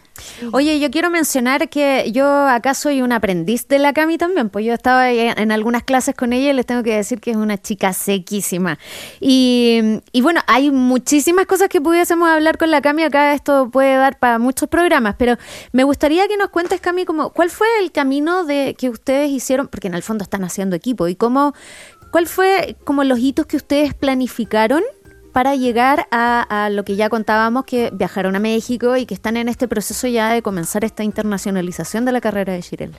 Oye, 0.52 0.80
yo 0.80 0.90
quiero 0.92 1.10
mencionar 1.10 1.70
que 1.70 2.12
yo 2.12 2.28
acá 2.28 2.74
soy 2.74 3.02
un 3.02 3.12
aprendiz 3.12 3.68
de 3.68 3.80
la 3.80 3.94
Cami 3.94 4.18
también, 4.18 4.50
pues 4.50 4.66
yo 4.66 4.74
estaba 4.74 5.12
en 5.12 5.52
algunas 5.52 5.84
clases 5.84 6.16
con 6.16 6.34
ella 6.34 6.50
y 6.50 6.54
les 6.54 6.66
tengo 6.66 6.84
que 6.84 6.96
decir 6.96 7.20
que 7.20 7.32
es 7.32 7.38
una 7.38 7.58
chica 7.58 7.94
sequísima. 7.94 8.78
Y, 9.20 10.02
y 10.12 10.22
bueno, 10.22 10.42
hay 10.48 10.72
muchísimas 10.72 11.46
cosas 11.46 11.70
que 11.70 11.82
pudiésemos 11.82 12.30
hablar 12.30 12.58
con 12.58 12.72
la 12.72 12.82
Cami 12.82 13.04
acá, 13.04 13.34
esto 13.34 13.70
puede 13.72 13.96
dar 13.96 14.20
para 14.20 14.40
muchos 14.40 14.70
programas, 14.70 15.16
pero 15.18 15.38
me 15.72 15.84
gustaría 15.84 16.28
que 16.28 16.38
nos 16.38 16.50
cuentes, 16.50 16.82
Cami, 16.82 17.06
como, 17.06 17.32
¿cuál 17.32 17.50
fue 17.50 17.68
el 17.82 17.92
camino 17.92 18.46
de 18.46 18.76
que 18.78 18.90
ustedes 18.90 19.32
hicieron? 19.32 19.68
Porque 19.68 19.88
en 19.88 19.94
el 19.94 20.04
fondo 20.04 20.24
están 20.24 20.44
haciendo 20.44 20.76
equipo, 20.76 21.08
y 21.08 21.16
cómo, 21.16 21.54
¿cuál 22.12 22.28
fue 22.28 22.76
como 22.84 23.04
los 23.04 23.20
hitos 23.20 23.46
que 23.46 23.58
ustedes 23.58 23.94
planificaron? 23.94 24.84
Para 25.34 25.56
llegar 25.56 26.08
a, 26.12 26.66
a 26.66 26.70
lo 26.70 26.86
que 26.86 26.96
ya 26.96 27.10
contábamos, 27.10 27.66
que 27.66 27.90
viajaron 27.92 28.36
a 28.36 28.40
México 28.40 28.96
y 28.96 29.06
que 29.06 29.14
están 29.14 29.36
en 29.36 29.50
este 29.50 29.68
proceso 29.68 30.08
ya 30.08 30.32
de 30.32 30.42
comenzar 30.42 30.86
esta 30.86 31.04
internacionalización 31.04 32.06
de 32.06 32.12
la 32.12 32.22
carrera 32.22 32.54
de 32.54 32.62
Shirel. 32.62 32.94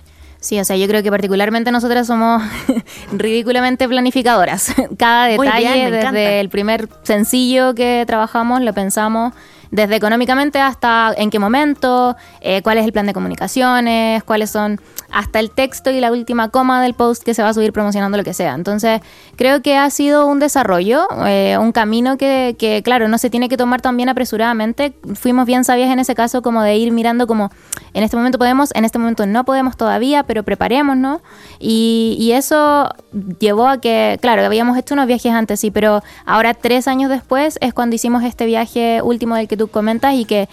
Sí, 0.45 0.61
o 0.61 0.65
sea, 0.65 0.77
yo 0.77 0.87
creo 0.87 1.03
que 1.03 1.11
particularmente 1.11 1.73
nosotras 1.73 2.07
somos 2.07 2.43
ridículamente 3.13 3.89
planificadoras. 3.89 4.75
Cada 4.99 5.27
detalle, 5.29 5.73
bien, 5.73 5.85
desde 5.87 6.01
encanta. 6.01 6.33
el 6.33 6.51
primer 6.51 6.89
sencillo 7.03 7.75
que 7.75 8.05
trabajamos, 8.07 8.61
lo 8.61 8.75
pensamos 8.75 9.33
desde 9.71 9.97
económicamente 9.97 10.59
hasta 10.61 11.13
en 11.17 11.31
qué 11.31 11.39
momento, 11.39 12.17
eh, 12.41 12.63
cuál 12.63 12.79
es 12.79 12.85
el 12.85 12.93
plan 12.93 13.07
de 13.07 13.13
comunicaciones, 13.13 14.23
cuáles 14.25 14.51
son 14.51 14.81
hasta 15.11 15.39
el 15.39 15.51
texto 15.51 15.91
y 15.91 16.01
la 16.01 16.11
última 16.11 16.49
coma 16.49 16.83
del 16.83 16.95
post 16.95 17.23
que 17.23 17.35
se 17.35 17.43
va 17.43 17.51
a 17.51 17.55
subir 17.55 17.73
promocionando 17.73 18.19
lo 18.19 18.25
que 18.25 18.35
sea. 18.35 18.55
Entonces, 18.55 19.01
creo 19.37 19.63
que 19.63 19.77
ha 19.77 19.89
sido 19.91 20.27
un 20.27 20.41
desarrollo, 20.41 21.07
eh, 21.27 21.57
un 21.59 21.71
camino 21.71 22.17
que, 22.19 22.57
que, 22.59 22.83
claro, 22.83 23.07
no 23.07 23.19
se 23.19 23.31
tiene 23.31 23.49
que 23.49 23.57
tomar 23.57 23.81
tan 23.81 23.97
bien 23.97 24.09
apresuradamente. 24.09 24.93
Fuimos 25.15 25.47
bien 25.47 25.65
sabias 25.65 25.91
en 25.91 26.01
ese 26.01 26.15
caso 26.17 26.43
como 26.43 26.63
de 26.63 26.77
ir 26.77 26.91
mirando 26.93 27.27
como 27.27 27.51
en 27.95 28.03
este 28.03 28.17
momento 28.17 28.39
podemos, 28.39 28.71
en 28.75 28.85
este 28.85 28.99
momento 28.99 29.25
no 29.25 29.45
podemos 29.45 29.77
todavía, 29.77 30.25
pero 30.25 30.43
preparémonos. 30.43 31.21
Y, 31.61 32.17
y 32.19 32.33
eso 32.33 32.91
llevó 33.39 33.69
a 33.69 33.81
que, 33.81 34.19
claro, 34.21 34.45
habíamos 34.45 34.77
hecho 34.77 34.95
unos 34.95 35.07
viajes 35.07 35.33
antes, 35.33 35.61
sí, 35.61 35.71
pero 35.71 36.03
ahora 36.27 36.55
tres 36.55 36.89
años 36.89 37.09
después 37.09 37.57
es 37.61 37.73
cuando 37.73 37.95
hicimos 37.95 38.25
este 38.25 38.47
viaje 38.47 39.01
último 39.01 39.37
del 39.37 39.47
que 39.47 39.54
tú 39.57 39.69
comentas 39.69 40.15
y 40.15 40.25
que 40.25 40.49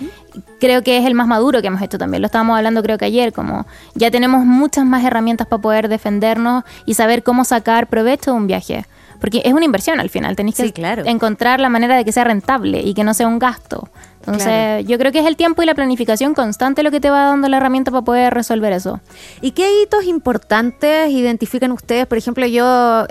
creo 0.59 0.83
que 0.83 0.97
es 0.97 1.05
el 1.05 1.13
más 1.15 1.27
maduro 1.27 1.61
que 1.61 1.67
hemos 1.67 1.81
hecho 1.81 1.97
también. 1.97 2.21
Lo 2.21 2.27
estábamos 2.27 2.57
hablando 2.57 2.81
creo 2.83 2.97
que 2.97 3.05
ayer, 3.05 3.33
como 3.33 3.65
ya 3.95 4.11
tenemos 4.11 4.45
muchas 4.45 4.85
más 4.85 5.03
herramientas 5.03 5.47
para 5.47 5.61
poder 5.61 5.87
defendernos 5.89 6.63
y 6.85 6.93
saber 6.93 7.23
cómo 7.23 7.43
sacar 7.45 7.87
provecho 7.87 8.31
de 8.31 8.37
un 8.37 8.47
viaje. 8.47 8.85
Porque 9.19 9.43
es 9.45 9.53
una 9.53 9.65
inversión 9.65 9.99
al 9.99 10.09
final, 10.09 10.35
tenéis 10.35 10.55
que 10.55 10.63
Sí, 10.63 10.71
claro. 10.71 11.03
encontrar 11.05 11.59
la 11.59 11.69
manera 11.69 11.95
de 11.95 12.03
que 12.03 12.11
sea 12.11 12.23
rentable 12.23 12.81
y 12.81 12.95
que 12.95 13.03
no 13.03 13.13
sea 13.13 13.27
un 13.27 13.37
gasto. 13.37 13.87
Entonces, 14.21 14.45
Claro. 14.45 14.79
yo 14.81 14.97
creo 14.97 15.11
que 15.11 15.19
es 15.19 15.27
el 15.27 15.35
tiempo 15.35 15.61
y 15.61 15.67
la 15.67 15.75
planificación 15.75 16.33
constante 16.33 16.81
lo 16.81 16.89
que 16.89 16.99
te 16.99 17.11
va 17.11 17.25
dando 17.25 17.47
la 17.47 17.57
herramienta 17.57 17.91
para 17.91 18.03
poder 18.03 18.33
resolver 18.33 18.73
eso. 18.73 18.99
¿Y 19.39 19.51
qué 19.51 19.83
hitos 19.83 20.05
importantes 20.05 21.11
identifican 21.11 21.71
ustedes? 21.71 22.07
Por 22.07 22.17
ejemplo, 22.17 22.47
yo, 22.47 23.05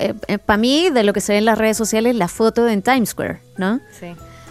para 0.46 0.56
mí, 0.56 0.90
de 0.90 1.04
lo 1.04 1.12
que 1.12 1.20
se 1.20 1.32
ve 1.32 1.38
en 1.38 1.44
las 1.44 1.58
redes 1.58 1.76
sociales, 1.76 2.16
la 2.16 2.26
foto 2.28 2.66
en 2.68 2.82
Times 2.82 3.10
Square, 3.10 3.40
¿no? 3.56 3.78
Sí. 3.98 4.06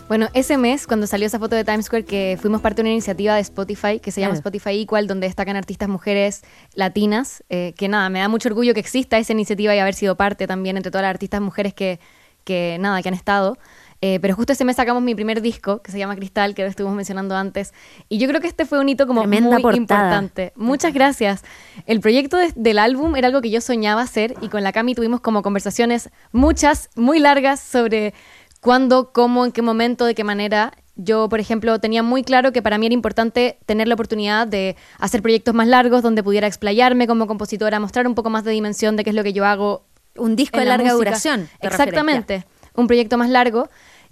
Bueno, 0.09 0.27
ese 0.33 0.57
mes, 0.57 0.87
cuando 0.87 1.05
salió 1.07 1.27
esa 1.27 1.37
foto 1.39 1.55
de 1.55 1.63
Times 1.63 1.85
Square, 1.85 2.03
que 2.03 2.37
fuimos 2.41 2.61
parte 2.61 2.77
de 2.77 2.87
una 2.87 2.91
iniciativa 2.93 3.35
de 3.35 3.41
Spotify 3.41 3.99
que 3.99 4.11
se 4.11 4.19
llama 4.21 4.31
Claro. 4.33 4.49
Spotify 4.49 4.81
Equal, 4.81 5.05
donde 5.07 5.27
destacan 5.27 5.55
artistas 5.55 5.87
mujeres 5.87 6.41
latinas, 6.73 7.43
eh, 7.49 7.73
que 7.77 7.87
nada, 7.87 8.09
me 8.09 8.19
da 8.19 8.27
mucho 8.27 8.49
orgullo 8.49 8.73
que 8.73 8.79
exista 8.79 9.19
esa 9.19 9.33
iniciativa 9.33 9.73
y 9.75 9.79
haber 9.79 9.93
sido 9.93 10.15
parte 10.17 10.47
también 10.47 10.77
entre 10.77 10.89
todas 10.91 11.03
las 11.03 11.11
artistas 11.11 11.41
mujeres 11.41 11.75
que, 11.75 11.99
que 12.43 12.77
nada, 12.79 13.01
que 13.03 13.09
han 13.09 13.13
estado. 13.15 13.57
Eh, 14.01 14.17
pero 14.21 14.33
justo 14.33 14.53
ese 14.53 14.63
mes 14.63 14.77
sacamos 14.77 15.03
mi 15.03 15.13
primer 15.13 15.41
disco, 15.41 15.81
que 15.81 15.91
se 15.91 15.99
llama 15.99 16.15
Cristal, 16.15 16.55
que 16.55 16.63
lo 16.63 16.69
estuvimos 16.69 16.95
mencionando 16.95 17.35
antes. 17.35 17.73
Y 18.07 18.17
yo 18.17 18.29
creo 18.29 18.39
que 18.41 18.47
este 18.47 18.65
fue 18.65 18.79
un 18.79 18.87
hito 18.87 19.05
como 19.05 19.21
Tremenda 19.21 19.49
muy 19.51 19.61
portada. 19.61 19.77
importante. 19.77 20.53
Muchas 20.55 20.93
gracias. 20.93 21.43
El 21.85 21.99
proyecto 21.99 22.37
de- 22.37 22.53
del 22.55 22.79
álbum 22.79 23.15
era 23.17 23.27
algo 23.27 23.41
que 23.41 23.49
yo 23.51 23.59
soñaba 23.61 24.01
hacer 24.01 24.35
y 24.41 24.47
con 24.47 24.63
la 24.63 24.71
Cami 24.71 24.95
tuvimos 24.95 25.19
como 25.19 25.41
conversaciones 25.41 26.09
muchas, 26.31 26.89
muy 26.95 27.19
largas 27.19 27.59
sobre 27.59 28.13
cuándo, 28.61 29.11
cómo, 29.11 29.45
en 29.45 29.51
qué 29.51 29.61
momento, 29.61 30.05
de 30.05 30.15
qué 30.15 30.23
manera. 30.23 30.73
Yo, 30.95 31.29
por 31.29 31.39
ejemplo, 31.39 31.79
tenía 31.79 32.03
muy 32.03 32.23
claro 32.23 32.51
que 32.51 32.61
para 32.61 32.77
mí 32.77 32.85
era 32.87 32.93
importante 32.93 33.57
tener 33.65 33.87
la 33.87 33.93
oportunidad 33.93 34.47
de 34.47 34.75
hacer 34.97 35.21
proyectos 35.21 35.53
más 35.55 35.67
largos 35.67 36.01
donde 36.03 36.23
pudiera 36.23 36.45
explayarme 36.45 37.07
como 37.07 37.25
compositora, 37.25 37.79
mostrar 37.79 38.05
un 38.05 38.15
poco 38.15 38.29
más 38.29 38.43
de 38.43 38.51
dimensión 38.51 38.97
de 38.97 39.03
qué 39.05 39.11
es 39.11 39.15
lo 39.15 39.23
que 39.23 39.31
yo 39.31 39.45
hago 39.45 39.85
Un 40.17 40.35
disco 40.35 40.59
de 40.59 40.65
la 40.65 40.71
larga 40.77 40.91
música. 40.93 41.09
duración. 41.11 41.49
Exactamente. 41.61 42.45
Un 42.75 42.87
proyecto 42.87 43.17
más 43.17 43.29
largo. 43.29 43.69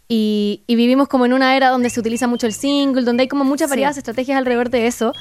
Y, 0.07 0.63
y 0.67 0.75
vivimos 0.77 1.09
como 1.09 1.25
en 1.25 1.33
una 1.33 1.57
era 1.57 1.67
donde 1.69 1.89
se 1.89 1.99
utiliza 1.99 2.27
mucho 2.27 2.47
el 2.47 2.53
single, 2.53 3.03
donde 3.03 3.23
hay 3.23 3.27
como 3.27 3.43
muchas 3.43 3.67
Sí. 3.67 3.71
variadas 3.71 3.97
estrategias 3.97 4.37
alrededor 4.37 4.69
de 4.69 4.87
eso. 4.87 5.11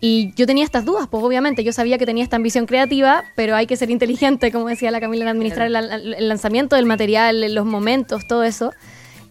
Y 0.00 0.32
yo 0.34 0.46
tenía 0.46 0.64
estas 0.64 0.84
dudas, 0.84 1.08
pues 1.10 1.22
obviamente 1.24 1.64
yo 1.64 1.72
sabía 1.72 1.96
que 1.98 2.06
tenía 2.06 2.24
esta 2.24 2.36
ambición 2.36 2.66
creativa, 2.66 3.24
pero 3.36 3.56
hay 3.56 3.66
que 3.66 3.76
ser 3.76 3.90
inteligente, 3.90 4.52
como 4.52 4.68
decía 4.68 4.90
la 4.90 5.00
Camila, 5.00 5.24
en 5.24 5.28
administrar 5.28 5.66
el, 5.66 6.14
el 6.14 6.28
lanzamiento 6.28 6.76
del 6.76 6.86
material, 6.86 7.54
los 7.54 7.64
momentos, 7.64 8.26
todo 8.26 8.42
eso. 8.44 8.72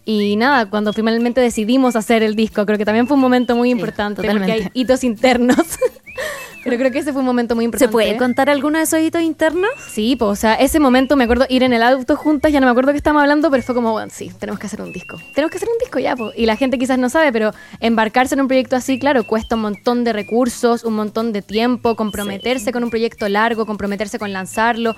Y 0.06 0.36
nada, 0.36 0.68
cuando 0.68 0.92
finalmente 0.92 1.40
decidimos 1.40 1.96
hacer 1.96 2.22
el 2.22 2.34
disco, 2.36 2.66
creo 2.66 2.76
que 2.76 2.84
también 2.84 3.06
fue 3.06 3.14
un 3.14 3.22
momento 3.22 3.56
muy 3.56 3.70
importante 3.70 4.22
porque 4.22 4.52
hay 4.52 4.68
hitos 4.74 5.02
internos. 5.02 5.56
Pero 6.64 6.78
creo 6.78 6.90
que 6.90 6.98
ese 7.00 7.12
fue 7.12 7.20
un 7.20 7.26
momento 7.26 7.54
muy 7.54 7.66
importante. 7.66 7.90
¿Se 7.90 7.92
puede 7.92 8.16
contar 8.16 8.48
alguno 8.48 8.78
de 8.78 8.84
esos 8.84 8.98
hitos 8.98 9.22
internos? 9.22 9.70
Sí, 9.90 10.16
pues, 10.16 10.30
o 10.30 10.34
sea, 10.34 10.54
ese 10.54 10.80
momento 10.80 11.14
me 11.14 11.24
acuerdo 11.24 11.44
ir 11.50 11.62
en 11.62 11.74
el 11.74 11.82
auto 11.82 12.16
juntas, 12.16 12.52
ya 12.52 12.60
no 12.60 12.66
me 12.66 12.70
acuerdo 12.70 12.92
qué 12.92 12.96
estábamos 12.96 13.22
hablando, 13.22 13.50
pero 13.50 13.62
fue 13.62 13.74
como, 13.74 13.92
bueno, 13.92 14.10
sí, 14.10 14.32
tenemos 14.40 14.58
que 14.58 14.66
hacer 14.66 14.80
un 14.80 14.92
disco. 14.92 15.18
Tenemos 15.34 15.50
que 15.50 15.58
hacer 15.58 15.68
un 15.68 15.78
disco 15.78 15.98
ya, 15.98 16.16
pues. 16.16 16.36
Y 16.36 16.46
la 16.46 16.56
gente 16.56 16.78
quizás 16.78 16.98
no 16.98 17.10
sabe, 17.10 17.32
pero 17.32 17.52
embarcarse 17.80 18.34
en 18.34 18.40
un 18.40 18.48
proyecto 18.48 18.76
así, 18.76 18.98
claro, 18.98 19.24
cuesta 19.24 19.56
un 19.56 19.62
montón 19.62 20.04
de 20.04 20.14
recursos, 20.14 20.84
un 20.84 20.94
montón 20.94 21.32
de 21.32 21.42
tiempo, 21.42 21.96
comprometerse 21.96 22.72
con 22.72 22.82
un 22.82 22.90
proyecto 22.90 23.28
largo, 23.28 23.66
comprometerse 23.66 24.18
con 24.18 24.32
lanzarlo, 24.32 24.96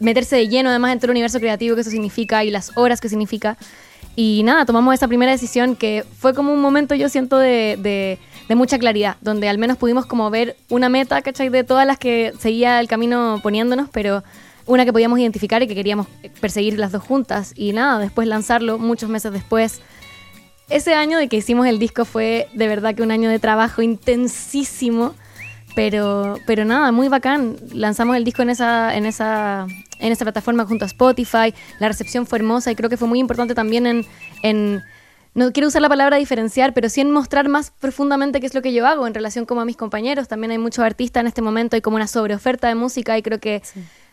meterse 0.00 0.36
de 0.36 0.48
lleno 0.48 0.70
además 0.70 0.92
en 0.92 0.98
todo 0.98 1.06
el 1.06 1.12
universo 1.12 1.38
creativo 1.38 1.74
que 1.76 1.82
eso 1.82 1.90
significa 1.90 2.44
y 2.44 2.50
las 2.50 2.76
horas 2.76 3.00
que 3.00 3.08
significa. 3.08 3.56
Y 4.16 4.42
nada, 4.44 4.64
tomamos 4.64 4.94
esa 4.94 5.08
primera 5.08 5.32
decisión 5.32 5.74
que 5.74 6.04
fue 6.18 6.34
como 6.34 6.52
un 6.52 6.60
momento, 6.60 6.94
yo 6.94 7.08
siento, 7.08 7.38
de, 7.38 7.76
de, 7.80 8.18
de 8.48 8.54
mucha 8.54 8.78
claridad, 8.78 9.16
donde 9.20 9.48
al 9.48 9.58
menos 9.58 9.76
pudimos 9.78 10.06
como 10.06 10.30
ver 10.30 10.56
una 10.68 10.88
meta, 10.88 11.22
¿cachai? 11.22 11.48
De 11.48 11.64
todas 11.64 11.86
las 11.86 11.98
que 11.98 12.32
seguía 12.38 12.80
el 12.80 12.88
camino 12.88 13.40
poniéndonos, 13.42 13.88
pero 13.90 14.22
una 14.66 14.84
que 14.84 14.92
podíamos 14.92 15.18
identificar 15.18 15.62
y 15.62 15.66
que 15.66 15.74
queríamos 15.74 16.06
perseguir 16.40 16.78
las 16.78 16.92
dos 16.92 17.02
juntas. 17.02 17.52
Y 17.56 17.72
nada, 17.72 17.98
después 17.98 18.28
lanzarlo 18.28 18.78
muchos 18.78 19.10
meses 19.10 19.32
después. 19.32 19.80
Ese 20.68 20.94
año 20.94 21.18
de 21.18 21.28
que 21.28 21.36
hicimos 21.36 21.66
el 21.66 21.78
disco 21.78 22.04
fue 22.04 22.48
de 22.54 22.68
verdad 22.68 22.94
que 22.94 23.02
un 23.02 23.10
año 23.10 23.28
de 23.28 23.38
trabajo 23.38 23.82
intensísimo. 23.82 25.14
Pero, 25.74 26.38
pero 26.46 26.64
nada, 26.64 26.92
muy 26.92 27.08
bacán. 27.08 27.56
Lanzamos 27.72 28.16
el 28.16 28.24
disco 28.24 28.42
en 28.42 28.50
esa, 28.50 28.94
en 28.96 29.06
esa, 29.06 29.66
en 29.98 30.12
esa 30.12 30.24
plataforma 30.24 30.64
junto 30.66 30.84
a 30.84 30.86
Spotify. 30.86 31.52
La 31.80 31.88
recepción 31.88 32.26
fue 32.26 32.38
hermosa 32.38 32.70
y 32.70 32.76
creo 32.76 32.88
que 32.88 32.96
fue 32.96 33.08
muy 33.08 33.18
importante 33.18 33.54
también 33.56 33.86
en, 33.86 34.06
en 34.42 34.82
no 35.34 35.52
quiero 35.52 35.68
usar 35.68 35.82
la 35.82 35.88
palabra 35.88 36.16
diferenciar, 36.16 36.74
pero 36.74 36.88
sí 36.88 37.00
en 37.00 37.10
mostrar 37.10 37.48
más 37.48 37.72
profundamente 37.72 38.40
qué 38.40 38.46
es 38.46 38.54
lo 38.54 38.62
que 38.62 38.72
yo 38.72 38.86
hago 38.86 39.06
en 39.06 39.14
relación 39.14 39.46
como 39.46 39.60
a 39.60 39.64
mis 39.64 39.76
compañeros. 39.76 40.28
También 40.28 40.52
hay 40.52 40.58
muchos 40.58 40.84
artistas 40.84 41.22
en 41.22 41.26
este 41.26 41.42
momento, 41.42 41.76
hay 41.76 41.82
como 41.82 41.96
una 41.96 42.06
sobreoferta 42.06 42.68
de 42.68 42.76
música 42.76 43.18
y 43.18 43.22
creo 43.22 43.40
que 43.40 43.62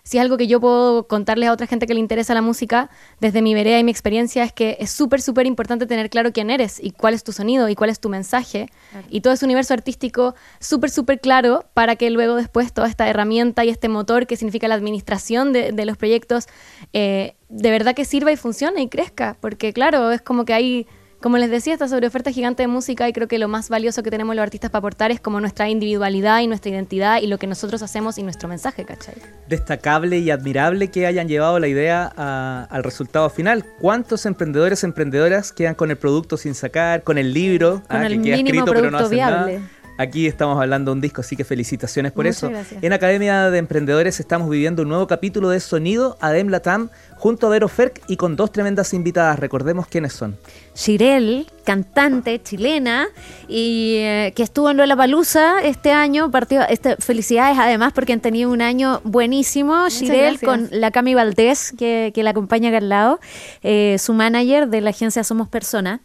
si 0.04 0.18
es 0.18 0.22
algo 0.22 0.36
que 0.36 0.48
yo 0.48 0.60
puedo 0.60 1.08
contarles 1.08 1.50
a 1.50 1.54
otra 1.54 1.68
gente 1.68 1.86
que 1.86 1.94
le 1.94 2.00
interesa 2.00 2.34
la 2.34 2.42
música, 2.42 2.90
desde 3.20 3.44
mi 3.44 3.54
vereda 3.54 3.78
y 3.78 3.84
mi 3.84 3.92
experiencia, 3.92 4.44
es 4.44 4.52
que 4.52 4.78
es 4.80 4.90
súper, 4.90 5.22
súper 5.22 5.46
importante 5.46 5.86
tener 5.86 6.10
claro 6.10 6.32
quién 6.34 6.50
eres 6.50 6.80
y 6.84 6.90
cuál 6.90 7.14
es 7.14 7.24
tu 7.24 7.34
sonido 7.34 7.70
y 7.70 7.76
cuál 7.76 7.92
es 7.92 8.00
tu 8.00 8.10
mensaje. 8.10 8.68
Y 9.10 9.22
todo 9.22 9.34
ese 9.34 9.46
universo 9.46 9.76
artístico 9.76 10.34
súper, 10.60 10.90
súper 10.90 11.20
claro 11.20 11.66
para 11.76 11.98
que 11.98 12.10
luego 12.10 12.36
después 12.36 12.74
toda 12.74 12.88
esta 12.88 13.08
herramienta 13.08 13.64
y 13.64 13.70
este 13.70 13.90
motor 13.90 14.26
que 14.26 14.38
significa 14.38 14.68
la 14.68 14.76
administración 14.76 15.54
de, 15.54 15.72
de 15.72 15.86
los 15.86 15.98
proyectos, 15.98 16.48
eh, 16.94 17.36
de 17.50 17.70
verdad 17.70 17.94
que 17.94 18.06
sirva 18.06 18.32
y 18.32 18.38
funcione 18.38 18.82
y 18.82 18.90
crezca. 18.90 19.38
Porque 19.40 19.72
claro, 19.72 20.12
es 20.12 20.22
como 20.22 20.46
que 20.46 20.54
hay... 20.54 20.88
Como 21.22 21.38
les 21.38 21.52
decía, 21.52 21.74
esta 21.74 21.88
sobreoferta 21.88 22.32
gigante 22.32 22.64
de 22.64 22.68
música 22.68 23.08
y 23.08 23.14
creo 23.14 23.28
que 23.28 23.38
lo 23.38 23.48
más 23.48 23.70
valioso 23.70 24.02
que 24.02 24.10
tenemos 24.10 24.36
los 24.36 24.42
artistas 24.42 24.72
para 24.72 24.80
aportar 24.80 25.12
es 25.12 25.20
como 25.20 25.40
nuestra 25.40 25.70
individualidad 25.70 26.40
y 26.42 26.48
nuestra 26.48 26.72
identidad 26.72 27.22
y 27.22 27.28
lo 27.28 27.38
que 27.38 27.46
nosotros 27.46 27.84
hacemos 27.84 28.18
y 28.18 28.24
nuestro 28.24 28.50
mensaje, 28.50 28.86
¿cachai? 28.86 29.14
Destacable 29.48 30.18
y 30.18 30.32
admirable 30.32 30.90
que 30.90 31.06
hayan 31.06 31.28
llevado 31.28 31.60
la 31.60 31.68
idea 31.68 32.12
a- 32.18 32.68
al 32.72 32.84
resultado 32.84 33.30
final. 33.30 33.64
¿Cuántos 33.80 34.26
emprendedores, 34.26 34.84
emprendedoras 34.84 35.52
quedan 35.52 35.76
con 35.76 35.92
el 35.92 35.98
producto 35.98 36.38
sin 36.38 36.56
sacar, 36.56 37.04
con 37.04 37.20
el 37.20 37.34
libro 37.34 37.84
Con 37.88 37.98
ah, 38.02 38.08
el 38.08 38.14
que 38.18 38.22
queda 38.24 38.38
mínimo 38.38 38.60
escrito 38.66 38.74
pero 38.74 38.90
no 38.90 38.98
hacen 38.98 39.12
viable. 39.12 39.54
nada? 39.60 39.68
Aquí 39.98 40.26
estamos 40.26 40.60
hablando 40.60 40.90
de 40.90 40.96
un 40.96 41.02
disco, 41.02 41.22
así 41.22 41.36
que 41.36 41.44
felicitaciones 41.44 42.12
por 42.14 42.26
Muchas 42.26 42.38
eso. 42.38 42.50
gracias. 42.50 42.84
En 42.84 42.92
Academia 42.94 43.52
de 43.52 43.60
Emprendedores 43.60 44.20
estamos 44.20 44.50
viviendo 44.50 44.82
un 44.82 44.90
nuevo 44.90 45.06
capítulo 45.06 45.50
de 45.50 45.60
Sonido 45.60 46.18
Adem 46.22 46.48
Latam 46.48 46.90
junto 47.18 47.46
a 47.46 47.50
Vero 47.52 47.68
Ferk 47.68 48.02
y 48.08 48.18
con 48.18 48.36
dos 48.36 48.52
tremendas 48.52 48.96
invitadas. 48.96 49.38
Recordemos 49.38 49.86
quiénes 49.86 50.14
son. 50.14 50.38
Shirel, 50.76 51.48
cantante 51.64 52.42
chilena, 52.42 53.08
y 53.48 53.96
eh, 53.98 54.34
que 54.36 54.44
estuvo 54.44 54.70
en 54.70 54.78
Lollapalooza 54.78 55.62
este 55.64 55.92
año. 55.92 56.32
Partió, 56.32 56.62
este, 56.68 56.96
felicidades 56.98 57.58
además 57.60 57.94
porque 57.94 58.14
han 58.14 58.22
tenido 58.22 58.52
un 58.52 58.62
año 58.62 59.02
buenísimo. 59.04 59.90
Shirel 59.90 60.38
gracias. 60.38 60.42
con 60.42 60.70
la 60.72 60.92
Cami 60.92 61.14
Valdés, 61.14 61.74
que, 61.78 62.12
que 62.16 62.24
la 62.24 62.32
acompaña 62.32 62.70
acá 62.70 62.78
al 62.78 62.90
lado, 62.90 63.20
eh, 63.64 63.98
su 64.00 64.14
manager 64.14 64.70
de 64.70 64.82
la 64.82 64.92
agencia 64.92 65.24
Somos 65.24 65.48
Persona. 65.50 66.02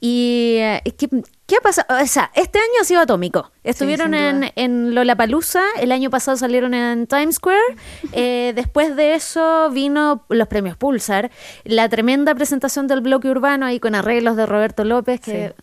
Y 0.00 0.56
eh, 0.58 0.82
¿qué, 0.98 1.08
qué 1.46 1.56
ha 1.56 1.60
pasado? 1.60 1.86
O 2.02 2.06
sea, 2.06 2.30
este 2.34 2.58
año 2.58 2.80
ha 2.80 2.84
sido 2.84 3.00
atómico. 3.00 3.50
Estuvieron 3.62 4.12
sin 4.12 4.14
en, 4.14 4.52
en 4.56 4.94
Lollapalooza, 4.94 5.62
el 5.80 5.92
año 5.92 6.10
pasado 6.10 6.36
salieron 6.36 6.74
en 6.74 7.06
Times 7.06 7.36
Square. 7.36 7.60
eh, 8.12 8.52
después 8.54 8.96
de 8.96 9.14
eso 9.14 9.70
vino 9.70 10.24
los 10.28 10.48
premios 10.48 10.76
Pulsar, 10.76 11.30
la 11.64 11.88
tremenda 11.88 12.34
presentación 12.34 12.86
del 12.86 13.00
bloque 13.00 13.28
urbano 13.28 13.66
ahí 13.66 13.80
con 13.80 13.94
arreglos 13.94 14.36
de 14.36 14.46
Roberto 14.46 14.84
López, 14.84 15.20
que 15.20 15.54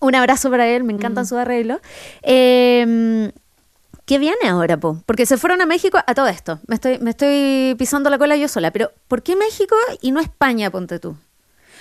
un 0.00 0.14
abrazo 0.14 0.50
para 0.50 0.68
él, 0.68 0.84
me 0.84 0.92
encantan 0.92 1.26
sus 1.26 1.38
arreglos. 1.38 1.80
Eh, 2.22 3.32
¿Qué 4.08 4.18
viene 4.18 4.48
ahora, 4.48 4.78
po? 4.80 5.02
Porque 5.04 5.26
se 5.26 5.36
fueron 5.36 5.60
a 5.60 5.66
México 5.66 5.98
a 6.06 6.14
todo 6.14 6.28
esto. 6.28 6.60
Me 6.66 6.76
estoy, 6.76 6.98
me 6.98 7.10
estoy 7.10 7.74
pisando 7.76 8.08
la 8.08 8.16
cola 8.16 8.36
yo 8.36 8.48
sola. 8.48 8.70
Pero, 8.70 8.90
¿por 9.06 9.22
qué 9.22 9.36
México 9.36 9.76
y 10.00 10.12
no 10.12 10.20
España, 10.20 10.70
ponte 10.70 10.98
tú? 10.98 11.14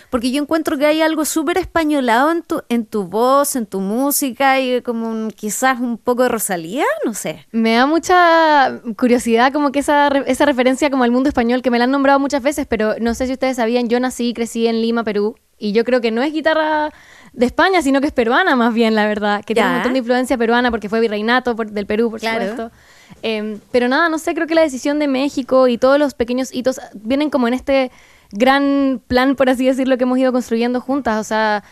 Porque 0.10 0.32
yo 0.32 0.42
encuentro 0.42 0.78
que 0.78 0.86
hay 0.86 1.02
algo 1.02 1.26
súper 1.26 1.58
españolado 1.58 2.32
en 2.32 2.42
tu, 2.42 2.62
en 2.70 2.86
tu 2.86 3.04
voz, 3.04 3.56
en 3.58 3.66
tu 3.66 3.82
música 3.82 4.60
y 4.60 4.82
como 4.82 5.10
un- 5.10 5.32
quizás 5.32 5.80
un 5.82 5.98
poco 5.98 6.24
de 6.24 6.30
Rosalía, 6.30 6.86
no 7.06 7.14
sé. 7.14 7.46
Me 7.52 7.74
da 7.76 7.86
mucha 7.88 8.80
curiosidad 8.98 9.52
como 9.52 9.72
que 9.72 9.80
esa, 9.80 10.08
esa 10.26 10.46
referencia 10.46 10.90
como 10.90 11.04
al 11.04 11.12
mundo 11.12 11.28
español, 11.30 11.62
que 11.62 11.72
me 11.72 11.78
la 11.78 11.84
han 11.84 11.92
nombrado 11.92 12.20
muchas 12.20 12.42
veces, 12.42 12.66
pero 12.68 12.96
no 13.02 13.14
sé 13.16 13.28
si 13.28 13.34
ustedes 13.34 13.58
sabían, 13.58 13.90
yo 13.90 14.00
nací 14.00 14.30
y 14.30 14.34
crecí 14.34 14.68
en 14.68 14.82
Lima, 14.82 15.04
Perú, 15.04 15.36
y 15.58 15.72
yo 15.74 15.84
creo 15.84 16.00
que 16.02 16.12
no 16.12 16.22
es 16.24 16.32
guitarra 16.32 16.92
de 17.34 17.46
España, 17.46 17.82
sino 17.82 18.00
que 18.00 18.08
es 18.08 18.14
peruana 18.14 18.56
más 18.56 18.74
bien, 18.74 18.96
la 18.96 19.08
verdad, 19.08 19.44
que 19.44 19.54
tiene 19.56 19.68
un 19.70 19.76
montón 19.76 19.94
de 19.94 20.00
influencia 20.00 20.38
peruana 20.38 20.72
porque 20.72 20.88
fue 20.88 21.00
virreinato 21.02 21.56
por- 21.56 21.70
del 21.72 21.86
Perú, 21.86 22.10
por 22.12 22.20
Claro. 22.20 22.48
supuesto. 22.48 22.72
Eh, 23.24 23.58
pero 23.72 23.88
nada, 23.88 24.08
no 24.08 24.20
sé, 24.20 24.34
creo 24.34 24.48
que 24.48 24.56
la 24.56 24.62
decisión 24.62 25.00
de 25.00 25.08
México 25.08 25.68
y 25.68 25.78
todos 25.78 25.98
los 26.00 26.14
pequeños 26.14 26.54
hitos 26.54 26.80
vienen 26.94 27.30
como 27.30 27.48
en 27.48 27.54
este 27.56 27.92
gran 28.32 29.02
plan, 29.08 29.36
por 29.36 29.50
así 29.50 29.66
decirlo, 29.66 29.98
que 29.98 30.04
hemos 30.04 30.18
ido 30.18 30.32
construyendo 30.32 30.82
juntas, 30.82 31.20
o 31.20 31.24
sea... 31.24 31.64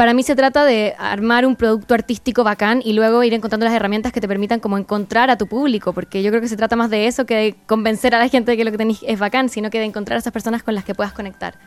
Para 0.00 0.14
mí 0.14 0.22
se 0.22 0.34
trata 0.34 0.64
de 0.64 0.94
armar 0.98 1.44
un 1.44 1.56
producto 1.56 1.92
artístico 1.92 2.42
bacán 2.42 2.80
y 2.82 2.94
luego 2.94 3.22
ir 3.22 3.34
encontrando 3.34 3.66
las 3.66 3.74
herramientas 3.74 4.12
que 4.14 4.20
te 4.22 4.26
permitan 4.26 4.58
como 4.58 4.78
encontrar 4.78 5.28
a 5.28 5.36
tu 5.36 5.46
público, 5.46 5.92
porque 5.92 6.22
yo 6.22 6.30
creo 6.30 6.40
que 6.40 6.48
se 6.48 6.56
trata 6.56 6.74
más 6.74 6.88
de 6.88 7.06
eso 7.06 7.26
que 7.26 7.34
de 7.34 7.54
convencer 7.66 8.14
a 8.14 8.18
la 8.18 8.26
gente 8.28 8.52
de 8.52 8.56
que 8.56 8.64
lo 8.64 8.70
que 8.70 8.78
tenéis 8.78 9.00
es 9.06 9.18
bacán, 9.18 9.50
sino 9.50 9.68
que 9.68 9.78
de 9.78 9.84
encontrar 9.84 10.16
a 10.16 10.20
esas 10.20 10.32
personas 10.32 10.62
con 10.62 10.74
las 10.74 10.84
que 10.86 10.94
puedas 10.94 11.12
conectar. 11.12 11.58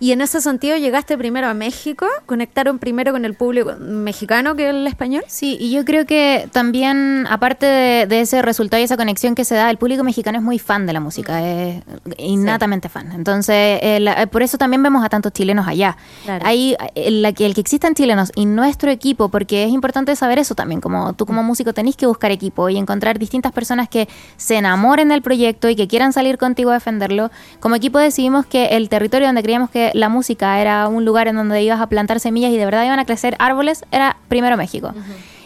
Y 0.00 0.12
en 0.12 0.22
ese 0.22 0.40
sentido 0.40 0.78
llegaste 0.78 1.18
primero 1.18 1.48
a 1.48 1.52
México, 1.52 2.06
conectaron 2.24 2.78
primero 2.78 3.12
con 3.12 3.26
el 3.26 3.34
público 3.34 3.74
mexicano 3.78 4.56
que 4.56 4.70
el 4.70 4.86
español. 4.86 5.24
Sí, 5.26 5.58
y 5.60 5.70
yo 5.70 5.84
creo 5.84 6.06
que 6.06 6.48
también, 6.50 7.26
aparte 7.28 7.66
de, 7.66 8.06
de 8.06 8.22
ese 8.22 8.40
resultado 8.40 8.80
y 8.80 8.84
esa 8.84 8.96
conexión 8.96 9.34
que 9.34 9.44
se 9.44 9.54
da, 9.54 9.68
el 9.68 9.76
público 9.76 10.02
mexicano 10.02 10.38
es 10.38 10.42
muy 10.44 10.58
fan 10.58 10.86
de 10.86 10.94
la 10.94 11.00
música, 11.00 11.46
es 11.46 11.82
innatamente 12.16 12.88
fan. 12.88 13.12
Entonces, 13.12 13.80
eh, 13.82 14.26
por 14.30 14.42
eso 14.42 14.56
también 14.56 14.82
vemos 14.82 15.04
a 15.04 15.10
tantos 15.10 15.34
chilenos 15.34 15.68
allá. 15.68 15.98
Claro. 16.24 16.46
Hay 16.46 16.74
el, 16.94 17.20
la 17.20 17.32
que- 17.34 17.44
el 17.44 17.52
que 17.82 17.88
existan 17.88 17.94
chilenos 17.94 18.30
y 18.36 18.46
nuestro 18.46 18.92
equipo, 18.92 19.28
porque 19.28 19.64
es 19.64 19.70
importante 19.70 20.14
saber 20.14 20.38
eso 20.38 20.54
también, 20.54 20.80
como 20.80 21.14
tú 21.14 21.26
como 21.26 21.42
músico 21.42 21.72
tenés 21.72 21.96
que 21.96 22.06
buscar 22.06 22.30
equipo 22.30 22.68
y 22.68 22.76
encontrar 22.76 23.18
distintas 23.18 23.50
personas 23.50 23.88
que 23.88 24.08
se 24.36 24.56
enamoren 24.56 25.08
del 25.08 25.20
proyecto 25.20 25.68
y 25.68 25.74
que 25.74 25.88
quieran 25.88 26.12
salir 26.12 26.38
contigo 26.38 26.70
a 26.70 26.74
defenderlo. 26.74 27.32
Como 27.58 27.74
equipo 27.74 27.98
decidimos 27.98 28.46
que 28.46 28.76
el 28.76 28.88
territorio 28.88 29.26
donde 29.26 29.42
creíamos 29.42 29.68
que 29.70 29.90
la 29.94 30.08
música 30.08 30.60
era 30.60 30.86
un 30.86 31.04
lugar 31.04 31.26
en 31.26 31.34
donde 31.34 31.60
ibas 31.60 31.80
a 31.80 31.88
plantar 31.88 32.20
semillas 32.20 32.52
y 32.52 32.56
de 32.56 32.64
verdad 32.64 32.84
iban 32.84 33.00
a 33.00 33.04
crecer 33.04 33.34
árboles, 33.40 33.84
era 33.90 34.16
primero 34.28 34.56
México. 34.56 34.94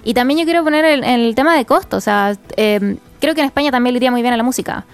Y 0.05 0.13
también 0.13 0.39
yo 0.39 0.45
quiero 0.45 0.63
poner 0.63 0.85
el, 0.85 1.05
el 1.05 1.35
tema 1.35 1.57
de 1.57 1.65
costo, 1.65 1.97
o 1.97 2.01
sea, 2.03 2.37
eh, 2.59 2.97
creo 3.19 3.35
que 3.35 3.41
en 3.41 3.47
España 3.47 3.71
también 3.71 3.95
le 3.95 3.99
iría 3.99 4.11
muy 4.11 4.21
bien 4.21 4.35
a 4.35 4.37
la 4.37 4.43
música. 4.43 4.85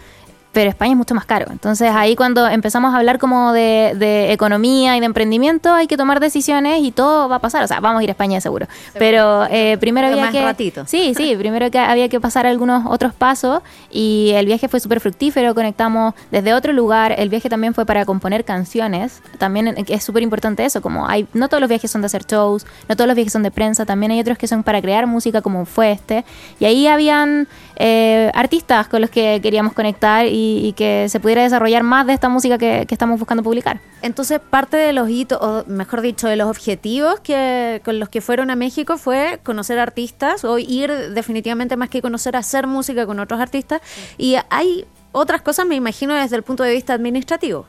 Pero 0.53 0.71
España 0.71 0.93
es 0.93 0.99
mucho 0.99 1.15
más 1.15 1.25
caro. 1.25 1.47
Entonces 1.51 1.91
ahí 1.93 2.15
cuando 2.15 2.47
empezamos 2.47 2.95
a 2.95 2.99
hablar 2.99 3.19
como 3.19 3.53
de, 3.53 3.95
de 3.97 4.33
economía 4.33 4.97
y 4.97 5.01
de 5.01 5.07
emprendimiento, 5.07 5.73
hay 5.73 5.87
que 5.87 5.97
tomar 5.97 6.21
decisiones 6.21 6.83
y 6.83 6.93
todo 6.93 7.29
va 7.29 7.37
a 7.37 7.39
pasar. 7.41 7.65
O 7.65 7.67
sea, 7.67 7.81
vamos 7.81 8.01
a 8.01 8.05
ir 8.05 8.11
a 8.11 8.13
España 8.13 8.41
seguro. 8.41 8.67
Pero 8.99 9.47
eh, 9.51 9.77
primero 9.81 10.09
Pero 10.09 10.21
había 10.21 10.25
más 10.25 10.33
que... 10.33 10.45
ratito. 10.45 10.85
Sí, 10.87 11.15
sí, 11.17 11.35
primero 11.39 11.71
que 11.71 11.79
había 11.79 12.09
que 12.09 12.21
pasar 12.21 12.47
algunos 12.47 12.85
otros 12.87 13.15
pasos 13.15 13.63
y 13.91 14.33
el 14.35 14.47
viaje 14.47 14.69
fue 14.69 14.81
súper 14.81 15.01
fructífero, 15.01 15.55
conectamos 15.55 16.15
desde 16.31 16.55
otro 16.55 16.73
lugar, 16.73 17.15
el 17.19 17.29
viaje 17.29 17.49
también 17.49 17.75
fue 17.75 17.87
para 17.87 18.05
componer 18.05 18.45
canciones, 18.45 19.23
también 19.39 19.75
es 19.89 20.05
súper 20.05 20.23
importante 20.23 20.65
eso, 20.65 20.81
como 20.81 21.09
hay, 21.09 21.27
no 21.33 21.49
todos 21.49 21.61
los 21.61 21.69
viajes 21.69 21.91
son 21.91 22.03
de 22.03 22.07
hacer 22.07 22.25
shows, 22.27 22.67
no 22.89 22.97
todos 22.97 23.09
los 23.09 23.17
viajes 23.17 23.33
son 23.33 23.43
de 23.43 23.51
prensa, 23.51 23.85
también 23.87 24.13
hay 24.13 24.21
otros 24.21 24.39
que 24.39 24.47
son 24.47 24.63
para 24.63 24.81
crear 24.81 25.07
música 25.07 25.43
como 25.43 25.65
fue 25.65 25.93
este, 25.93 26.25
y 26.59 26.65
ahí 26.65 26.87
habían 26.87 27.49
eh, 27.77 28.31
artistas 28.35 28.89
con 28.89 29.01
los 29.01 29.11
que 29.11 29.41
queríamos 29.43 29.73
conectar 29.73 30.27
y, 30.27 30.42
y 30.63 30.73
que 30.75 31.09
se 31.09 31.21
pudiera 31.21 31.43
desarrollar 31.43 31.83
más 31.83 32.07
de 32.07 32.13
esta 32.13 32.29
música 32.29 32.59
que, 32.59 32.87
que 32.87 32.95
estamos 32.95 33.19
buscando 33.19 33.43
publicar. 33.43 33.81
Entonces, 34.03 34.41
parte 34.41 34.77
de 34.77 34.93
los 34.93 35.09
hitos, 35.09 35.39
o 35.41 35.65
mejor 35.67 36.01
dicho, 36.01 36.29
de 36.29 36.37
los 36.37 36.49
objetivos 36.49 37.21
que 37.21 37.81
con 37.85 37.99
los 37.99 38.09
que 38.09 38.21
fueron 38.21 38.51
a 38.51 38.57
México 38.57 38.99
fue 38.99 39.41
conocer 39.43 39.79
artistas 39.79 40.45
o 40.45 40.59
ir 40.59 40.91
definitivamente 41.15 41.77
más 41.77 41.89
que 41.89 42.03
conocer, 42.03 42.37
hacer 42.37 42.67
música 42.67 43.07
con 43.07 43.21
otros 43.21 43.41
artistas. 43.41 43.81
Y 44.19 44.37
hay 44.51 44.87
otras 45.13 45.43
cosas, 45.43 45.67
me 45.67 45.75
imagino, 45.75 46.15
desde 46.15 46.37
el 46.37 46.43
punto 46.43 46.63
de 46.63 46.73
vista 46.73 46.95
administrativo. 46.95 47.67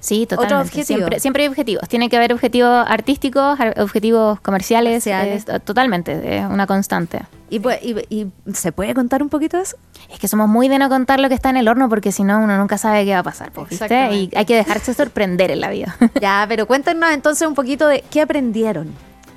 Sí, 0.00 0.22
Otro 0.24 0.38
totalmente. 0.38 0.68
objetivo. 0.68 0.98
Siempre, 0.98 1.20
siempre 1.20 1.42
hay 1.42 1.48
objetivos. 1.48 1.88
Tiene 1.88 2.08
que 2.08 2.16
haber 2.16 2.32
objetivos 2.32 2.84
artísticos, 2.88 3.58
ar- 3.58 3.80
objetivos 3.80 4.40
comerciales. 4.40 5.04
Comerciales. 5.04 5.44
es- 5.48 5.64
totalmente, 5.64 6.38
es 6.38 6.44
una 6.46 6.66
constante. 6.66 7.22
¿Y, 7.50 7.56
y- 7.82 8.06
y 8.10 8.26
se 8.52 8.72
puede 8.72 8.94
contar 8.94 9.22
un 9.22 9.28
poquito 9.28 9.56
de 9.56 9.62
eso? 9.64 9.76
Es 10.10 10.18
que 10.20 10.28
somos 10.28 10.48
muy 10.48 10.68
de 10.68 10.78
no 10.78 10.88
contar 10.88 11.18
lo 11.18 11.28
que 11.28 11.34
está 11.34 11.50
en 11.50 11.56
el 11.56 11.66
horno 11.68 11.88
porque 11.88 12.12
si 12.12 12.22
no 12.22 12.38
uno 12.38 12.56
nunca 12.58 12.78
sabe 12.78 13.04
qué 13.04 13.12
va 13.14 13.20
a 13.20 13.22
pasar, 13.22 13.50
pues, 13.52 13.70
¿viste? 13.70 14.12
Y 14.14 14.30
hay 14.36 14.44
que 14.44 14.54
dejarse 14.54 14.94
sorprender 14.94 15.50
en 15.50 15.60
la 15.60 15.70
vida. 15.70 15.96
Ya, 16.20 16.44
pero 16.48 16.66
cuéntenos 16.66 17.10
entonces 17.12 17.46
un 17.48 17.54
poquito 17.54 17.88
de 17.88 18.04
qué 18.10 18.20
aprendieron. 18.20 18.88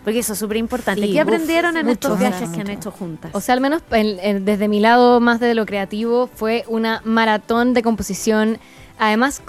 Porque 0.03 0.19
eso 0.19 0.33
es 0.33 0.39
súper 0.39 0.57
importante. 0.57 1.01
Sí, 1.01 1.13
¿Qué 1.13 1.21
uf, 1.21 1.27
aprendieron 1.27 1.77
en 1.77 1.85
mucho, 1.85 2.07
estos 2.07 2.19
viajes 2.19 2.49
mucho. 2.49 2.53
que 2.53 2.61
han 2.61 2.69
hecho 2.77 2.91
juntas? 2.91 3.31
O 3.33 3.39
sea, 3.41 3.53
al 3.53 3.61
menos 3.61 3.81
en- 3.91 4.19
en- 4.19 4.45
desde 4.45 4.67
mi 4.67 4.79
lado 4.79 5.19
más 5.19 5.39
de 5.39 5.53
lo 5.55 5.65
creativo, 5.65 6.27
fue 6.35 6.65
una 6.67 7.01
maratón 7.05 7.73
de 7.73 7.83
composición. 7.83 8.57
Además, 8.97 9.41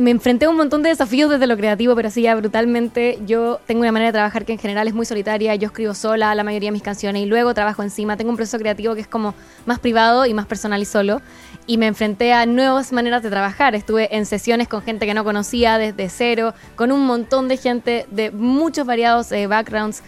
me 0.00 0.10
enfrenté 0.10 0.46
a 0.46 0.50
un 0.50 0.56
montón 0.56 0.82
de 0.82 0.88
desafíos 0.88 1.30
desde 1.30 1.46
lo 1.46 1.56
creativo, 1.56 1.94
pero 1.94 2.08
así 2.08 2.22
ya 2.22 2.34
brutalmente. 2.34 3.18
Yo 3.26 3.60
tengo 3.66 3.82
una 3.82 3.92
manera 3.92 4.08
de 4.08 4.14
trabajar 4.14 4.44
que 4.44 4.52
en 4.52 4.58
general 4.58 4.88
es 4.88 4.94
muy 4.94 5.04
solitaria. 5.04 5.54
Yo 5.54 5.66
escribo 5.66 5.94
sola 5.94 6.34
la 6.34 6.42
mayoría 6.42 6.68
de 6.68 6.72
mis 6.72 6.82
canciones 6.82 7.22
y 7.22 7.26
luego 7.26 7.52
trabajo 7.54 7.82
encima. 7.82 8.16
Tengo 8.16 8.30
un 8.30 8.36
proceso 8.36 8.58
creativo 8.58 8.94
que 8.94 9.02
es 9.02 9.06
como 9.06 9.34
más 9.66 9.78
privado 9.78 10.26
y 10.26 10.34
más 10.34 10.46
personal 10.46 10.80
y 10.80 10.86
solo. 10.86 11.20
Y 11.66 11.76
me 11.78 11.86
enfrenté 11.86 12.32
a 12.32 12.46
nuevas 12.46 12.92
maneras 12.92 13.22
de 13.22 13.30
trabajar. 13.30 13.74
Estuve 13.74 14.16
en 14.16 14.26
sesiones 14.26 14.68
con 14.68 14.82
gente 14.82 15.06
que 15.06 15.14
no 15.14 15.22
conocía 15.22 15.76
desde 15.76 16.08
cero, 16.08 16.54
con 16.76 16.92
un 16.92 17.04
montón 17.04 17.48
de 17.48 17.58
gente 17.58 18.06
de 18.10 18.30
muchos 18.30 18.86
variados 18.86 19.30
eh, 19.32 19.46
backgrounds. 19.46 20.02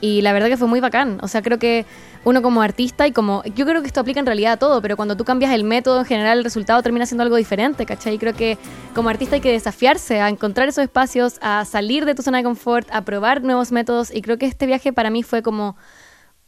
Y 0.00 0.22
la 0.22 0.32
verdad 0.32 0.48
que 0.48 0.56
fue 0.56 0.68
muy 0.68 0.80
bacán. 0.80 1.18
O 1.22 1.28
sea, 1.28 1.42
creo 1.42 1.58
que 1.58 1.84
uno 2.24 2.42
como 2.42 2.62
artista 2.62 3.06
y 3.06 3.12
como... 3.12 3.42
Yo 3.56 3.66
creo 3.66 3.80
que 3.80 3.88
esto 3.88 4.00
aplica 4.00 4.20
en 4.20 4.26
realidad 4.26 4.52
a 4.52 4.56
todo, 4.56 4.80
pero 4.80 4.96
cuando 4.96 5.16
tú 5.16 5.24
cambias 5.24 5.52
el 5.52 5.64
método, 5.64 6.00
en 6.00 6.04
general 6.04 6.38
el 6.38 6.44
resultado 6.44 6.82
termina 6.82 7.06
siendo 7.06 7.22
algo 7.22 7.36
diferente, 7.36 7.84
¿cachai? 7.86 8.14
Y 8.14 8.18
creo 8.18 8.34
que 8.34 8.58
como 8.94 9.08
artista 9.08 9.36
hay 9.36 9.40
que 9.40 9.50
desafiarse 9.52 10.20
a 10.20 10.28
encontrar 10.28 10.68
esos 10.68 10.84
espacios, 10.84 11.38
a 11.40 11.64
salir 11.64 12.04
de 12.04 12.14
tu 12.14 12.22
zona 12.22 12.38
de 12.38 12.44
confort, 12.44 12.88
a 12.92 13.02
probar 13.02 13.42
nuevos 13.42 13.72
métodos. 13.72 14.14
Y 14.14 14.22
creo 14.22 14.38
que 14.38 14.46
este 14.46 14.66
viaje 14.66 14.92
para 14.92 15.10
mí 15.10 15.22
fue 15.22 15.42
como... 15.42 15.76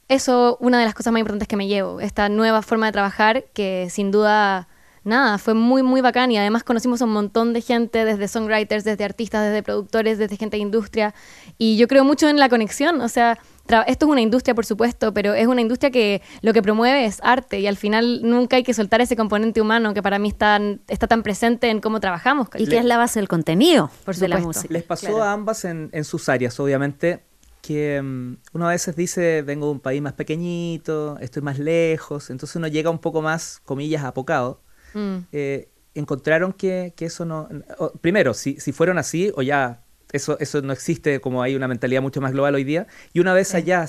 Eso, 0.08 0.56
una 0.60 0.80
de 0.80 0.84
las 0.84 0.94
cosas 0.94 1.12
más 1.12 1.20
importantes 1.20 1.46
que 1.46 1.56
me 1.56 1.68
llevo, 1.68 2.00
esta 2.00 2.28
nueva 2.28 2.62
forma 2.62 2.86
de 2.86 2.92
trabajar 2.92 3.44
que 3.54 3.86
sin 3.90 4.10
duda, 4.10 4.66
nada, 5.04 5.38
fue 5.38 5.54
muy, 5.54 5.82
muy 5.82 6.00
bacán 6.00 6.30
y 6.30 6.38
además 6.38 6.62
conocimos 6.64 7.00
a 7.02 7.04
un 7.06 7.12
montón 7.12 7.52
de 7.52 7.60
gente, 7.60 8.04
desde 8.04 8.28
songwriters, 8.28 8.84
desde 8.84 9.04
artistas, 9.04 9.44
desde 9.46 9.62
productores, 9.62 10.18
desde 10.18 10.36
gente 10.36 10.56
de 10.56 10.62
industria 10.62 11.14
y 11.58 11.76
yo 11.76 11.88
creo 11.88 12.04
mucho 12.04 12.28
en 12.28 12.38
la 12.38 12.48
conexión, 12.48 13.00
o 13.00 13.08
sea, 13.08 13.38
esto 13.86 14.06
es 14.06 14.10
una 14.10 14.20
industria 14.20 14.54
por 14.54 14.66
supuesto, 14.66 15.14
pero 15.14 15.32
es 15.34 15.46
una 15.46 15.60
industria 15.60 15.90
que 15.92 16.22
lo 16.42 16.52
que 16.52 16.60
promueve 16.60 17.04
es 17.06 17.20
arte 17.22 17.60
y 17.60 17.66
al 17.68 17.76
final 17.76 18.20
nunca 18.22 18.56
hay 18.56 18.62
que 18.64 18.74
soltar 18.74 19.00
ese 19.00 19.14
componente 19.16 19.60
humano 19.60 19.94
que 19.94 20.02
para 20.02 20.18
mí 20.18 20.28
está, 20.28 20.60
está 20.88 21.06
tan 21.06 21.22
presente 21.22 21.70
en 21.70 21.80
cómo 21.80 22.00
trabajamos. 22.00 22.48
y 22.58 22.66
que 22.66 22.78
es 22.78 22.84
la 22.84 22.96
base 22.96 23.20
del 23.20 23.28
contenido 23.28 23.90
Por 24.04 24.16
de 24.16 24.28
la 24.28 24.38
supuesto. 24.38 24.60
música. 24.60 24.72
Les 24.74 24.82
pasó 24.82 25.06
Claro. 25.06 25.22
a 25.22 25.32
ambas 25.32 25.64
en, 25.64 25.88
en 25.92 26.04
sus 26.04 26.28
áreas, 26.28 26.58
obviamente, 26.58 27.22
que 27.62 28.00
mm, 28.02 28.36
uno 28.54 28.66
a 28.66 28.70
veces 28.70 28.96
dice, 28.96 29.42
vengo 29.42 29.66
de 29.66 29.72
un 29.72 29.80
país 29.80 30.02
más 30.02 30.14
pequeñito, 30.14 31.16
estoy 31.20 31.42
más 31.42 31.58
lejos, 31.58 32.30
entonces 32.30 32.56
uno 32.56 32.66
llega 32.66 32.90
un 32.90 32.98
poco 32.98 33.22
más, 33.22 33.60
comillas, 33.64 34.02
apocado. 34.04 34.60
Mm. 34.94 35.16
Eh, 35.32 35.68
¿Encontraron 35.94 36.52
que, 36.52 36.92
que 36.96 37.06
eso 37.06 37.24
no... 37.24 37.48
o, 37.78 37.92
primero, 37.92 38.32
si, 38.32 38.60
si 38.60 38.72
fueron 38.72 38.96
así, 38.98 39.32
o 39.34 39.42
ya 39.42 39.82
eso, 40.12 40.38
eso 40.38 40.62
no 40.62 40.72
existe, 40.72 41.20
como 41.20 41.42
hay 41.42 41.54
una 41.56 41.68
mentalidad 41.68 42.02
mucho 42.02 42.20
más 42.20 42.32
global 42.32 42.54
hoy 42.54 42.64
día, 42.64 42.86
y 43.12 43.20
una 43.20 43.34
vez 43.34 43.54
allá 43.54 43.86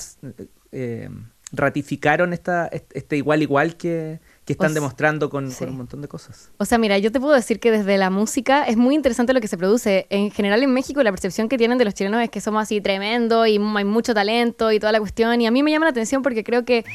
eh, 0.72 1.10
ratificaron 1.52 2.34
esta, 2.34 2.68
este, 2.68 3.18
igual 3.18 3.42
igual 3.42 3.76
que, 3.76 4.20
que 4.46 4.54
están 4.54 4.72
O 4.72 4.74
demostrando 4.74 5.30
con, 5.30 5.52
sí. 5.52 5.60
con 5.60 5.70
un 5.70 5.78
montón 5.78 6.02
de 6.02 6.08
cosas. 6.08 6.50
O 6.58 6.66
sea, 6.66 6.78
mira, 6.78 6.98
yo 6.98 7.12
te 7.12 7.20
puedo 7.20 7.36
decir 7.36 7.60
que 7.60 7.72
desde 7.72 7.98
la 7.98 8.10
música 8.10 8.64
es 8.64 8.78
muy 8.78 8.96
interesante 8.96 9.34
lo 9.34 9.42
que 9.42 9.48
se 9.48 9.58
produce. 9.58 10.08
En 10.10 10.32
general 10.32 10.64
en 10.64 10.74
México 10.74 11.04
la 11.04 11.12
percepción 11.12 11.50
que 11.50 11.58
tienen 11.58 11.78
de 11.78 11.86
los 11.86 11.94
chilenos 11.94 12.24
es 12.24 12.30
que 12.30 12.40
somos 12.40 12.64
así 12.64 12.80
tremendo 12.80 13.46
y 13.46 13.58
hay 13.58 13.86
mucho 13.86 14.14
talento 14.14 14.72
y 14.72 14.80
toda 14.80 14.92
la 14.92 15.00
cuestión. 15.00 15.42
Y 15.42 15.48
a 15.48 15.52
mí 15.52 15.62
me 15.62 15.72
llama 15.72 15.86
la 15.86 15.92
atención 15.92 16.22
porque 16.22 16.44
creo 16.44 16.64
que 16.64 16.86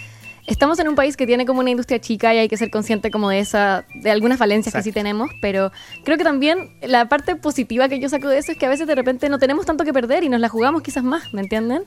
estamos 0.46 0.78
en 0.78 0.88
un 0.88 0.94
país 0.94 1.16
que 1.16 1.26
tiene 1.26 1.46
como 1.46 1.60
una 1.60 1.70
industria 1.70 2.00
chica 2.00 2.34
y 2.34 2.38
hay 2.38 2.48
que 2.48 2.56
ser 2.56 2.70
consciente 2.70 3.10
como 3.10 3.28
de 3.28 3.40
esa, 3.40 3.84
de 3.94 4.10
algunas 4.10 4.38
falencias 4.38 4.74
que 4.74 4.82
sí 4.82 4.92
tenemos. 4.92 5.30
Pero 5.40 5.72
creo 6.04 6.16
que 6.16 6.24
también 6.24 6.70
la 6.82 7.08
parte 7.08 7.36
positiva 7.36 7.88
que 7.88 7.98
yo 7.98 8.08
saco 8.08 8.28
de 8.28 8.38
eso 8.38 8.52
es 8.52 8.58
que 8.58 8.66
a 8.66 8.68
veces 8.68 8.86
de 8.86 8.94
repente 8.94 9.28
no 9.28 9.38
tenemos 9.38 9.66
tanto 9.66 9.84
que 9.84 9.92
perder 9.92 10.24
y 10.24 10.28
nos 10.28 10.40
la 10.40 10.48
jugamos 10.48 10.82
quizás 10.82 11.04
más, 11.04 11.32
¿me 11.32 11.40
entienden? 11.40 11.82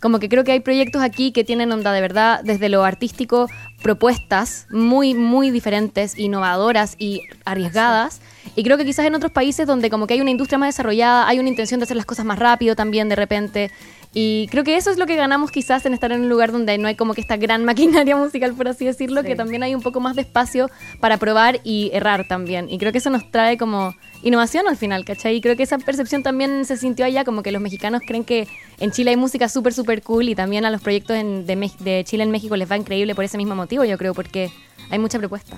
Como 0.00 0.18
que 0.18 0.28
creo 0.28 0.44
que 0.44 0.52
hay 0.52 0.60
proyectos 0.60 1.02
aquí 1.02 1.32
que 1.32 1.44
tienen 1.44 1.72
onda 1.72 1.92
de 1.92 2.02
verdad, 2.02 2.42
desde 2.44 2.68
lo 2.68 2.84
artístico, 2.84 3.48
propuestas 3.82 4.66
muy, 4.70 5.14
muy 5.14 5.50
diferentes, 5.50 6.18
innovadoras 6.18 6.96
y 6.98 7.22
arriesgadas. 7.46 8.20
Y 8.54 8.64
creo 8.64 8.76
que 8.76 8.84
quizás 8.84 9.06
en 9.06 9.14
otros 9.14 9.32
países 9.32 9.66
donde 9.66 9.88
como 9.88 10.06
que 10.06 10.14
hay 10.14 10.20
una 10.20 10.30
industria 10.30 10.58
más 10.58 10.74
desarrollada, 10.74 11.26
hay 11.26 11.38
una 11.38 11.48
intención 11.48 11.80
de 11.80 11.84
hacer 11.84 11.96
las 11.96 12.04
cosas 12.04 12.26
más 12.26 12.38
rápido 12.38 12.76
también 12.76 13.08
de 13.08 13.16
repente. 13.16 13.70
Y 14.16 14.46
creo 14.52 14.62
que 14.62 14.76
eso 14.76 14.90
es 14.90 14.96
lo 14.96 15.06
que 15.06 15.16
ganamos 15.16 15.50
quizás 15.50 15.84
en 15.86 15.92
estar 15.92 16.12
en 16.12 16.20
un 16.20 16.28
lugar 16.28 16.52
donde 16.52 16.78
no 16.78 16.86
hay 16.86 16.94
como 16.94 17.14
que 17.14 17.20
esta 17.20 17.36
gran 17.36 17.64
maquinaria 18.04 18.16
musical, 18.16 18.54
por 18.54 18.68
así 18.68 18.84
decirlo, 18.84 19.22
Sí. 19.22 19.26
que 19.28 19.36
también 19.36 19.62
hay 19.64 19.74
un 19.74 19.82
poco 19.82 19.98
más 20.00 20.14
de 20.14 20.22
espacio 20.22 20.70
para 21.00 21.16
probar 21.16 21.60
y 21.64 21.90
errar 21.92 22.26
también. 22.28 22.70
Y 22.70 22.78
creo 22.78 22.92
que 22.92 22.98
eso 22.98 23.10
nos 23.10 23.28
trae 23.32 23.58
como 23.58 23.92
innovación 24.22 24.68
al 24.68 24.76
final, 24.76 25.04
¿cachai? 25.04 25.36
Y 25.36 25.40
creo 25.40 25.56
que 25.56 25.64
esa 25.64 25.78
percepción 25.78 26.22
también 26.22 26.64
se 26.64 26.76
sintió 26.76 27.04
allá, 27.04 27.24
como 27.24 27.42
que 27.42 27.50
los 27.52 27.60
mexicanos 27.60 28.02
creen 28.06 28.24
que 28.24 28.46
en 28.78 28.90
Chile 28.92 29.10
hay 29.10 29.16
música 29.16 29.48
súper, 29.48 29.74
súper 29.74 30.00
cool 30.02 30.28
y 30.28 30.34
también 30.36 30.64
a 30.64 30.70
los 30.70 30.80
proyectos 30.80 31.16
en- 31.16 31.44
de, 31.44 31.70
de 31.80 32.04
Chile 32.04 32.22
en 32.22 32.30
México 32.30 32.56
les 32.56 32.70
va 32.70 32.76
increíble 32.76 33.14
por 33.16 33.24
ese 33.24 33.36
mismo 33.36 33.54
motivo, 33.56 33.84
yo 33.84 33.98
creo, 33.98 34.14
porque 34.14 34.50
hay 34.90 34.98
mucha 35.00 35.18
propuesta. 35.18 35.56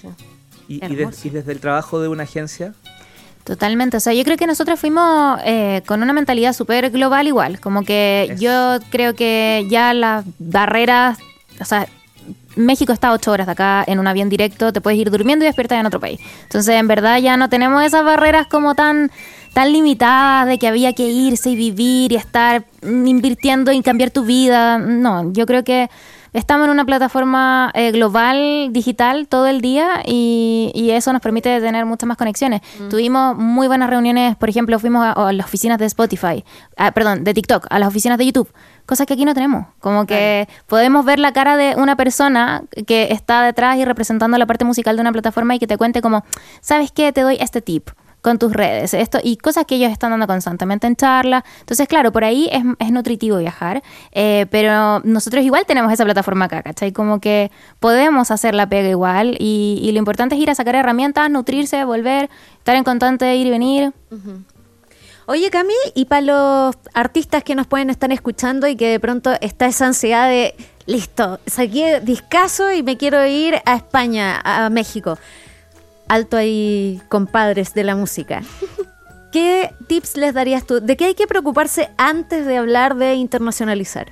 Sí. 0.00 0.08
Y, 0.68 0.74
y, 0.76 0.78
de- 0.96 1.02
Hermoso. 1.02 1.28
y 1.28 1.30
desde 1.30 1.52
el 1.52 1.60
trabajo 1.60 2.00
de 2.00 2.08
una 2.08 2.22
agencia, 2.22 2.72
Totalmente, 3.44 3.96
o 3.96 4.00
sea, 4.00 4.12
yo 4.12 4.22
creo 4.22 4.36
que 4.36 4.46
nosotros 4.46 4.78
fuimos 4.78 5.40
eh, 5.44 5.82
con 5.86 6.02
una 6.02 6.12
mentalidad 6.12 6.52
súper 6.52 6.90
global 6.90 7.26
igual, 7.26 7.58
como 7.58 7.82
que 7.82 8.36
yo 8.38 8.78
creo 8.90 9.14
que 9.16 9.66
ya 9.68 9.92
las 9.94 10.24
barreras, 10.38 11.18
o 11.60 11.64
sea, 11.64 11.88
México 12.54 12.92
está 12.92 13.08
a 13.08 13.12
ocho 13.12 13.32
horas 13.32 13.46
de 13.46 13.52
acá 13.52 13.82
en 13.86 13.98
un 13.98 14.06
avión 14.06 14.28
directo, 14.28 14.72
te 14.72 14.80
puedes 14.80 15.00
ir 15.00 15.10
durmiendo 15.10 15.44
y 15.44 15.46
despiertas 15.46 15.80
en 15.80 15.86
otro 15.86 15.98
país. 15.98 16.20
Entonces, 16.44 16.76
en 16.76 16.86
verdad 16.86 17.18
ya 17.18 17.36
no 17.36 17.48
tenemos 17.48 17.82
esas 17.82 18.04
barreras 18.04 18.46
como 18.46 18.74
tan 18.74 19.10
tan 19.52 19.72
limitadas 19.72 20.46
de 20.46 20.58
que 20.58 20.66
había 20.66 20.94
que 20.94 21.08
irse 21.08 21.50
y 21.50 21.56
vivir 21.56 22.12
y 22.12 22.16
estar 22.16 22.64
invirtiendo 22.82 23.70
y 23.72 23.82
cambiar 23.82 24.10
tu 24.10 24.24
vida. 24.24 24.78
No, 24.78 25.32
yo 25.32 25.46
creo 25.46 25.62
que 25.62 25.90
estamos 26.32 26.66
en 26.66 26.70
una 26.70 26.84
plataforma 26.84 27.70
eh, 27.74 27.90
global, 27.92 28.68
digital, 28.70 29.28
todo 29.28 29.46
el 29.46 29.60
día 29.60 30.02
y, 30.04 30.70
y 30.74 30.90
eso 30.90 31.12
nos 31.12 31.22
permite 31.22 31.60
tener 31.60 31.84
muchas 31.86 32.06
más 32.06 32.16
conexiones. 32.16 32.60
Tuvimos 32.90 33.36
muy 33.36 33.66
buenas 33.66 33.90
reuniones, 33.90 34.36
por 34.36 34.48
ejemplo, 34.48 34.78
fuimos 34.78 35.04
a, 35.04 35.12
a 35.12 35.32
las 35.32 35.46
oficinas 35.46 35.78
de 35.78 35.86
Spotify, 35.86 36.44
ah, 36.76 36.92
perdón, 36.92 37.24
de 37.24 37.34
TikTok, 37.34 37.66
a 37.70 37.78
las 37.78 37.88
oficinas 37.88 38.18
de 38.18 38.26
YouTube, 38.26 38.52
cosas 38.86 39.06
que 39.06 39.14
aquí 39.14 39.24
no 39.24 39.34
tenemos. 39.34 39.66
Como 39.80 40.06
que 40.06 40.48
podemos 40.66 41.04
ver 41.04 41.18
la 41.18 41.32
cara 41.32 41.56
de 41.56 41.74
una 41.76 41.96
persona 41.96 42.62
que 42.86 43.08
está 43.10 43.42
detrás 43.42 43.76
y 43.78 43.84
representando 43.84 44.38
la 44.38 44.46
parte 44.46 44.64
musical 44.64 44.96
de 44.96 45.02
una 45.02 45.12
plataforma 45.12 45.54
y 45.54 45.58
que 45.58 45.66
te 45.66 45.76
cuente 45.76 46.02
como, 46.02 46.24
¿sabes 46.60 46.92
qué? 46.92 47.12
Te 47.12 47.22
doy 47.22 47.36
este 47.40 47.60
tip 47.60 47.90
con 48.22 48.38
tus 48.38 48.52
redes, 48.52 48.94
esto 48.94 49.18
y 49.22 49.36
cosas 49.36 49.66
que 49.66 49.74
ellos 49.74 49.90
están 49.90 50.12
dando 50.12 50.26
constantemente 50.26 50.86
en 50.86 50.96
charla. 50.96 51.44
Entonces, 51.60 51.88
claro, 51.88 52.12
por 52.12 52.24
ahí 52.24 52.48
es, 52.52 52.90
nutritivo 52.92 53.38
viajar, 53.38 53.82
eh, 54.12 54.46
pero 54.50 55.00
nosotros 55.00 55.44
igual 55.44 55.66
tenemos 55.66 55.92
esa 55.92 56.04
plataforma 56.04 56.44
acá, 56.44 56.62
¿cachai? 56.62 56.92
Como 56.92 57.20
que 57.20 57.50
podemos 57.80 58.30
hacer 58.30 58.54
la 58.54 58.68
pega 58.68 58.88
igual 58.88 59.36
y, 59.40 59.80
y 59.82 59.92
lo 59.92 59.98
importante 59.98 60.36
es 60.36 60.40
ir 60.40 60.50
a 60.50 60.54
sacar 60.54 60.76
herramientas, 60.76 61.28
nutrirse, 61.30 61.84
volver, 61.84 62.30
estar 62.58 62.76
en 62.76 62.84
constante 62.84 63.34
ir 63.34 63.48
y 63.48 63.50
venir. 63.50 63.92
Oye, 65.26 65.50
Cami, 65.50 65.74
y 65.94 66.04
para 66.04 66.22
los 66.22 66.76
artistas 66.94 67.42
que 67.42 67.54
nos 67.54 67.66
pueden 67.66 67.90
estar 67.90 68.12
escuchando 68.12 68.66
y 68.68 68.76
que 68.76 68.88
de 68.88 69.00
pronto 69.00 69.32
está 69.40 69.66
esa 69.66 69.86
ansiedad 69.86 70.28
de, 70.28 70.54
listo, 70.86 71.40
saqué 71.46 72.00
discazo 72.00 72.72
y 72.72 72.82
me 72.82 72.96
quiero 72.96 73.24
ir 73.26 73.60
a 73.64 73.74
España, 73.74 74.40
a 74.44 74.68
México. 74.70 75.18
Alto 76.08 76.36
ahí, 76.36 77.00
compadres 77.08 77.74
de 77.74 77.84
la 77.84 77.96
música. 77.96 78.42
¿Qué 79.32 79.72
tips 79.86 80.16
les 80.16 80.34
darías 80.34 80.66
tú? 80.66 80.80
¿De 80.80 80.96
qué 80.96 81.06
hay 81.06 81.14
que 81.14 81.26
preocuparse 81.26 81.88
antes 81.96 82.44
de 82.44 82.58
hablar 82.58 82.96
de 82.96 83.14
internacionalizar? 83.14 84.08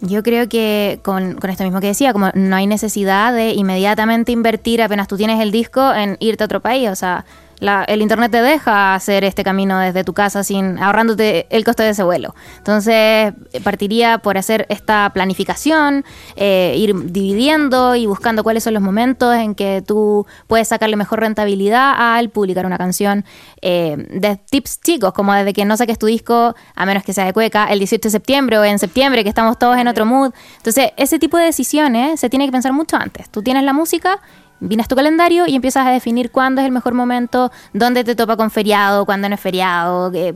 Yo 0.00 0.22
creo 0.22 0.48
que 0.48 0.98
con, 1.04 1.34
con 1.34 1.50
esto 1.50 1.62
mismo 1.62 1.80
que 1.80 1.88
decía, 1.88 2.12
como 2.12 2.30
no 2.34 2.56
hay 2.56 2.66
necesidad 2.66 3.32
de 3.32 3.52
inmediatamente 3.52 4.32
invertir 4.32 4.82
apenas 4.82 5.08
tú 5.08 5.16
tienes 5.16 5.40
el 5.40 5.52
disco 5.52 5.92
en 5.92 6.16
irte 6.20 6.42
a 6.42 6.46
otro 6.46 6.60
país. 6.60 6.88
O 6.88 6.96
sea, 6.96 7.26
la- 7.60 7.84
el 7.84 8.02
internet 8.02 8.30
te 8.32 8.42
deja 8.42 8.94
hacer 8.94 9.22
este 9.24 9.44
camino 9.44 9.78
desde 9.78 10.02
tu 10.04 10.12
casa 10.12 10.42
sin 10.44 10.78
ahorrándote 10.78 11.46
el 11.50 11.64
costo 11.64 11.82
de 11.82 11.90
ese 11.90 12.02
vuelo. 12.02 12.34
Entonces, 12.58 13.32
partiría 13.62 14.18
por 14.18 14.36
hacer 14.38 14.66
esta 14.68 15.10
planificación, 15.14 16.04
eh, 16.36 16.74
ir 16.76 16.94
dividiendo 17.12 17.94
y 17.94 18.06
buscando 18.06 18.42
cuáles 18.42 18.64
son 18.64 18.74
los 18.74 18.82
momentos 18.82 19.34
en 19.36 19.54
que 19.54 19.82
tú 19.86 20.26
puedes 20.46 20.68
sacarle 20.68 20.96
mejor 20.96 21.20
rentabilidad 21.20 21.94
al 22.16 22.30
publicar 22.30 22.66
una 22.66 22.78
canción. 22.78 23.24
eh, 23.62 23.94
de 24.10 24.36
tips 24.50 24.80
chicos, 24.80 25.12
como 25.12 25.34
desde 25.34 25.52
que 25.52 25.66
no 25.66 25.76
saques 25.76 25.98
tu 25.98 26.06
disco, 26.06 26.54
a 26.74 26.86
menos 26.86 27.04
que 27.04 27.12
sea 27.12 27.26
de 27.26 27.34
cueca, 27.34 27.66
el 27.66 27.78
18 27.78 28.08
de 28.08 28.10
septiembre 28.10 28.58
o 28.58 28.64
en 28.64 28.78
septiembre, 28.78 29.22
que 29.22 29.28
estamos 29.28 29.58
todos 29.58 29.76
en 29.76 29.86
otro 29.86 30.06
mood. 30.06 30.32
Entonces, 30.56 30.92
ese 30.96 31.18
tipo 31.18 31.36
de 31.36 31.44
decisiones 31.44 32.18
se 32.18 32.30
tiene 32.30 32.46
que 32.46 32.52
pensar 32.52 32.72
mucho 32.72 32.96
antes. 32.96 33.28
Tú 33.28 33.42
tienes 33.42 33.62
la 33.64 33.74
música 33.74 34.18
Vienes 34.60 34.88
tu 34.88 34.94
calendario 34.94 35.46
y 35.46 35.54
empiezas 35.56 35.86
a 35.86 35.90
definir 35.90 36.30
cuándo 36.30 36.60
es 36.60 36.66
el 36.66 36.72
mejor 36.72 36.92
momento, 36.94 37.50
dónde 37.72 38.04
te 38.04 38.14
topa 38.14 38.36
con 38.36 38.50
feriado, 38.50 39.06
cuándo 39.06 39.28
no 39.28 39.34
es 39.34 39.40
feriado. 39.40 40.10
que- 40.12 40.34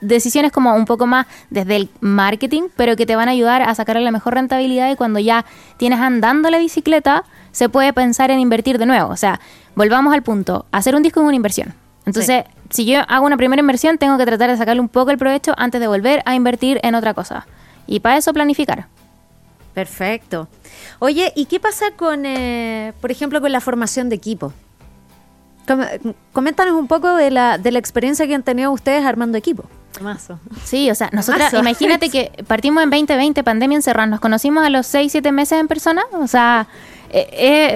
decisiones 0.00 0.50
como 0.52 0.74
un 0.74 0.84
poco 0.86 1.06
más 1.06 1.26
desde 1.50 1.76
el 1.76 1.90
marketing, 2.00 2.64
pero 2.76 2.96
que 2.96 3.06
te 3.06 3.16
van 3.16 3.28
a 3.28 3.32
ayudar 3.32 3.62
a 3.62 3.74
sacar 3.74 4.00
la 4.00 4.10
mejor 4.10 4.34
rentabilidad 4.34 4.90
y 4.90 4.96
cuando 4.96 5.18
ya 5.18 5.44
tienes 5.76 6.00
andando 6.00 6.50
la 6.50 6.58
bicicleta, 6.58 7.24
se 7.52 7.68
puede 7.68 7.92
pensar 7.92 8.30
en 8.30 8.40
invertir 8.40 8.78
de 8.78 8.86
nuevo. 8.86 9.10
O 9.10 9.16
sea, 9.16 9.40
volvamos 9.74 10.14
al 10.14 10.22
punto, 10.22 10.66
hacer 10.72 10.94
un 10.96 11.02
disco 11.02 11.20
es 11.20 11.26
una 11.26 11.36
inversión. 11.36 11.74
Entonces, 12.06 12.44
si 12.70 12.86
yo 12.86 13.00
hago 13.08 13.26
una 13.26 13.36
primera 13.36 13.60
inversión, 13.60 13.98
tengo 13.98 14.16
que 14.16 14.24
tratar 14.24 14.50
de 14.50 14.56
sacarle 14.56 14.80
un 14.80 14.88
poco 14.88 15.10
el 15.10 15.18
provecho 15.18 15.52
antes 15.58 15.80
de 15.80 15.86
volver 15.86 16.22
a 16.24 16.34
invertir 16.34 16.80
en 16.82 16.94
otra 16.94 17.12
cosa. 17.14 17.46
Y 17.86 18.00
para 18.00 18.16
eso 18.16 18.32
planificar. 18.32 18.86
Perfecto. 19.80 20.46
Oye, 20.98 21.32
¿y 21.34 21.46
qué 21.46 21.58
pasa 21.58 21.86
con, 21.96 22.26
eh, 22.26 22.92
por 23.00 23.10
ejemplo, 23.10 23.40
con 23.40 23.50
la 23.50 23.60
formación 23.60 24.08
de 24.10 24.16
equipo? 24.16 24.52
Com- 25.66 25.80
coméntanos 26.32 26.74
un 26.74 26.86
poco 26.86 27.14
de 27.16 27.30
la, 27.30 27.56
de 27.56 27.70
la 27.72 27.78
experiencia 27.78 28.26
que 28.26 28.34
han 28.34 28.42
tenido 28.42 28.70
ustedes 28.72 29.04
armando 29.06 29.38
equipo. 29.38 29.64
Mazo. 30.02 30.38
Sí, 30.64 30.90
o 30.90 30.94
sea, 30.94 31.08
nosotras, 31.12 31.52
Mazo. 31.52 31.58
imagínate 31.64 32.10
que 32.10 32.30
partimos 32.46 32.82
en 32.82 32.90
2020, 32.90 33.42
pandemia 33.42 33.76
encerrada, 33.76 34.06
nos 34.06 34.20
conocimos 34.20 34.64
a 34.64 34.70
los 34.70 34.86
6, 34.86 35.10
7 35.12 35.32
meses 35.32 35.58
en 35.58 35.66
persona, 35.66 36.02
o 36.12 36.26
sea, 36.26 36.66
eh, 37.10 37.28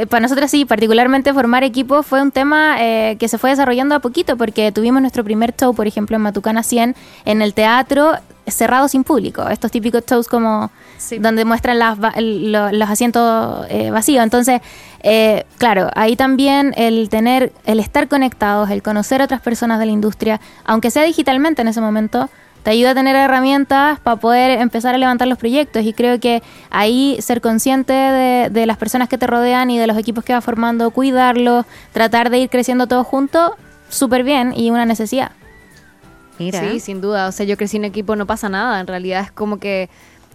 eh, 0.03 0.07
para 0.07 0.21
nosotras 0.21 0.51
sí, 0.51 0.65
particularmente 0.65 1.33
formar 1.33 1.65
equipo 1.65 2.03
fue 2.03 2.21
un 2.23 2.31
tema 2.31 2.77
eh, 2.81 3.17
que 3.19 3.29
se 3.29 3.37
fue 3.39 3.51
desarrollando 3.51 3.95
a 3.95 4.01
poquito, 4.01 4.37
porque 4.37 4.71
tuvimos 4.73 5.01
nuestro 5.01 5.25
primer 5.25 5.55
show, 5.57 5.75
por 5.75 5.87
ejemplo, 5.87 6.17
en 6.17 6.23
Matucana 6.23 6.63
100, 6.63 6.95
en 7.25 7.43
el 7.43 7.53
teatro 7.55 8.13
cerrado 8.47 8.89
sin 8.89 9.05
público, 9.05 9.49
estos 9.49 9.71
típicos 9.71 10.03
shows 10.07 10.29
como 10.29 10.71
Sí. 10.99 11.19
donde 11.19 11.45
muestran 11.45 11.79
las 11.79 12.03
va- 12.03 12.13
el- 12.17 12.53
lo- 12.53 12.71
los 12.73 12.89
asientos 12.91 13.67
eh, 13.69 13.91
vacíos. 13.91 14.23
Entonces, 14.23 14.61
eh, 15.03 15.45
claro, 15.59 15.91
ahí 15.95 16.17
también 16.17 16.73
el 16.77 17.09
tener, 17.09 17.53
el 17.65 17.81
estar 17.81 18.09
conectados, 18.09 18.71
el 18.71 18.83
conocer 18.83 19.21
a 19.21 19.25
otras 19.25 19.41
personas 19.41 19.79
de 19.79 19.87
la 19.87 19.93
industria, 19.93 20.41
aunque 20.65 20.91
sea 20.91 21.03
digitalmente 21.05 21.63
en 21.63 21.69
ese 21.69 21.81
momento, 21.81 22.29
te 22.63 22.71
ayuda 22.71 22.93
a 22.93 22.95
tener 22.95 23.15
herramientas 23.15 24.01
para 24.01 24.17
poder 24.17 24.59
empezar 24.59 24.95
a 24.95 24.99
levantar 24.99 25.29
los 25.29 25.37
proyectos. 25.37 25.83
Y 25.85 25.93
creo 25.93 26.19
que 26.19 26.43
ahí 26.71 27.19
ser 27.21 27.43
consciente 27.43 27.93
de, 27.93 28.49
de 28.51 28.65
las 28.67 28.79
personas 28.79 29.11
que 29.11 29.19
te 29.19 29.27
rodean 29.27 29.71
y 29.71 29.77
de 29.79 29.87
los 29.87 29.99
equipos 29.99 30.25
que 30.25 30.33
vas 30.33 30.43
formando, 30.43 30.91
cuidarlos, 30.91 31.67
tratar 31.93 32.31
de 32.31 32.39
ir 32.39 32.49
creciendo 32.49 32.87
todos 32.87 33.07
juntos, 33.07 33.51
súper 33.91 34.23
bien 34.25 34.55
y 34.57 34.71
una 34.71 34.87
necesidad. 34.87 35.33
Mira. 36.39 36.61
Sí, 36.73 36.81
sin 36.81 37.01
duda. 37.01 37.29
O 37.29 37.33
sea, 37.33 37.47
yo 37.47 37.57
crecí 37.57 37.77
en 37.77 37.85
equipo, 37.85 38.17
no 38.17 38.27
pasa 38.27 38.49
nada. 38.49 38.81
En 38.81 38.87
realidad 38.87 39.23
es 39.25 39.33
como 39.33 39.59
que 39.59 39.89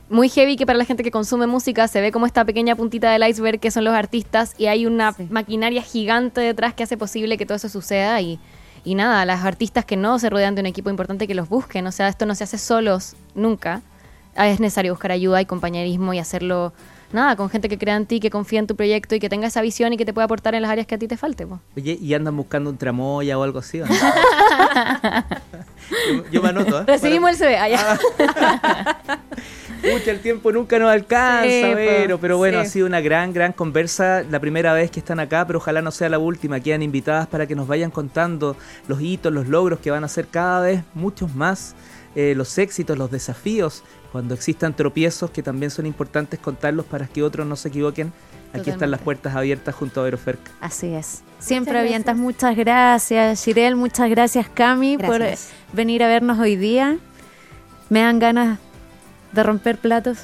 muy 0.09 0.27
heavy 0.29 0.55
que 0.55 0.65
para 0.65 0.77
la 0.77 0.85
gente 0.85 1.03
que 1.03 1.12
consume 1.12 1.45
música 1.45 1.88
se 1.88 2.01
ve 2.01 2.12
como 2.12 2.25
esta 2.25 2.43
pequeña 2.45 2.75
puntita 2.75 3.12
del 3.12 3.27
iceberg 3.29 3.59
que 3.59 3.69
son 3.69 3.83
los 3.83 3.93
artistas 3.93 4.55
y 4.57 4.65
hay 4.65 4.85
una 4.88 5.13
Sí. 5.13 5.27
maquinaria 5.29 5.81
gigante 5.83 6.41
detrás 6.41 6.73
que 6.73 6.81
hace 6.83 6.97
posible 6.97 7.38
que 7.38 7.45
todo 7.45 7.57
eso 7.57 7.69
suceda 7.69 8.19
y, 8.21 8.39
y 8.83 8.95
nada, 8.95 9.23
las 9.25 9.43
artistas 9.45 9.85
que 9.85 9.97
no 9.97 10.17
se 10.17 10.29
rodean 10.31 10.55
de 10.55 10.62
un 10.62 10.65
equipo 10.67 10.89
importante 10.89 11.27
que 11.27 11.35
los 11.35 11.47
busquen. 11.47 11.85
O 11.85 11.91
sea, 11.91 12.07
esto 12.07 12.25
no 12.25 12.33
se 12.33 12.43
hace 12.45 12.57
solos 12.57 13.15
nunca. 13.35 13.81
Ah, 14.35 14.47
Es 14.47 14.59
necesario 14.59 14.93
buscar 14.93 15.12
ayuda 15.12 15.41
y 15.41 15.45
compañerismo 15.45 16.13
y 16.13 16.19
hacerlo, 16.19 16.73
nada, 17.12 17.35
con 17.35 17.49
gente 17.51 17.67
que 17.69 17.77
crea 17.77 17.95
en 17.95 18.05
ti, 18.07 18.19
que 18.19 18.29
confía 18.31 18.59
en 18.59 18.67
tu 18.67 18.75
proyecto 18.75 19.13
y 19.13 19.19
que 19.19 19.27
tenga 19.29 19.45
esa 19.47 19.62
visión 19.62 19.91
y 19.93 19.97
que 19.97 20.05
te 20.05 20.13
pueda 20.13 20.25
aportar 20.25 20.55
en 20.55 20.62
las 20.63 20.71
áreas 20.71 20.88
que 20.88 20.95
a 20.95 20.97
ti 20.97 21.07
te 21.07 21.17
falte. 21.17 21.45
po. 21.45 21.59
Oye, 21.77 21.99
¿y 22.01 22.13
andan 22.15 22.35
buscando 22.38 22.69
un 22.71 22.77
tramoya 22.77 23.38
o 23.38 23.43
algo 23.43 23.59
así? 23.59 23.81
o 23.81 23.85
no? 23.85 23.93
yo, 25.89 26.23
yo 26.32 26.41
me 26.41 26.49
anoto, 26.49 26.82
¿eh? 26.82 26.84
Recibimos 26.88 27.32
el 27.32 27.38
CV. 27.38 27.58
Ah, 27.58 27.69
ya. 27.69 27.99
Pucha, 29.82 30.12
el 30.12 30.19
tiempo 30.19 30.52
nunca 30.52 30.78
nos 30.78 30.91
alcanza, 30.91 31.43
Sí, 31.49 31.62
pero, 31.73 32.19
pero 32.19 32.38
bueno, 32.38 32.60
sí. 32.62 32.67
ha 32.67 32.69
sido 32.69 32.88
una 32.88 32.99
gran, 32.99 33.32
gran 33.32 33.54
conversa. 33.54 34.23
La 34.30 34.39
primera 34.39 34.73
vez 34.73 34.91
que 34.91 34.99
están 34.99 35.19
acá, 35.19 35.47
pero 35.47 35.60
ojalá 35.60 35.82
no 35.82 35.91
sea 35.91 36.10
la 36.10 36.19
última. 36.19 36.60
Quedan 36.60 36.84
invitadas 36.84 37.28
para 37.28 37.47
que 37.47 37.56
nos 37.56 37.67
vayan 37.67 37.89
contando 37.89 38.58
los 38.88 39.02
hitos, 39.02 39.32
los 39.32 39.47
logros 39.47 39.80
que 39.80 39.89
van 39.89 40.04
a 40.04 40.10
ser 40.10 40.28
cada 40.28 40.60
vez 40.62 40.84
muchos 40.93 41.34
más, 41.34 41.75
eh, 42.15 42.34
los 42.36 42.58
éxitos, 42.58 42.97
los 42.97 43.10
desafíos, 43.10 43.84
cuando 44.12 44.34
existan 44.34 44.75
tropiezos 44.75 45.32
que 45.32 45.43
también 45.43 45.71
son 45.71 45.86
importantes 45.86 46.39
contarlos 46.39 46.86
para 46.86 47.08
que 47.08 47.23
otros 47.23 47.47
no 47.47 47.56
se 47.56 47.69
equivoquen. 47.69 48.12
Aquí 48.53 48.69
están 48.69 48.91
las 48.91 49.01
puertas 49.01 49.35
abiertas 49.35 49.75
junto 49.75 50.01
a 50.01 50.03
Veroferca. 50.03 50.51
Así 50.59 50.88
es. 50.93 51.21
Siempre 51.39 51.73
Muchas 51.73 51.85
avientas. 51.85 52.17
Muchas 52.17 52.55
gracias, 52.55 53.45
Shirel. 53.45 53.75
Muchas 53.75 54.09
gracias, 54.09 54.47
Cami, 54.53 54.97
por 54.97 55.19
Gracias. 55.19 55.49
venir 55.73 56.03
a 56.03 56.07
vernos 56.07 56.39
hoy 56.39 56.55
día. 56.55 56.97
Me 57.89 58.01
dan 58.01 58.19
ganas 58.19 58.59
de 59.31 59.43
romper 59.43 59.77
platos. 59.77 60.19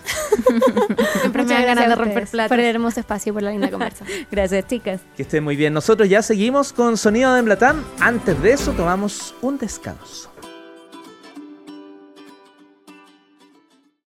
Siempre 1.21 1.43
me 1.45 1.53
dan 1.53 1.65
ganas 1.65 1.87
de 1.87 1.95
romper 1.95 2.27
platos. 2.27 2.49
por 2.49 2.59
el 2.59 2.65
hermoso 2.65 2.99
espacio, 2.99 3.33
por 3.33 3.43
la 3.43 3.51
linda 3.51 3.69
conversa. 3.69 4.03
Gracias, 4.31 4.65
chicas. 4.67 5.01
Que 5.15 5.23
estén 5.23 5.43
muy 5.43 5.55
bien. 5.55 5.73
Nosotros 5.73 6.09
ya 6.09 6.21
seguimos 6.21 6.73
con 6.73 6.97
Sonido 6.97 7.33
de 7.33 7.39
Emblatán. 7.39 7.83
Antes 7.99 8.41
de 8.41 8.53
eso, 8.53 8.71
tomamos 8.73 9.35
un 9.41 9.57
descanso. 9.57 10.31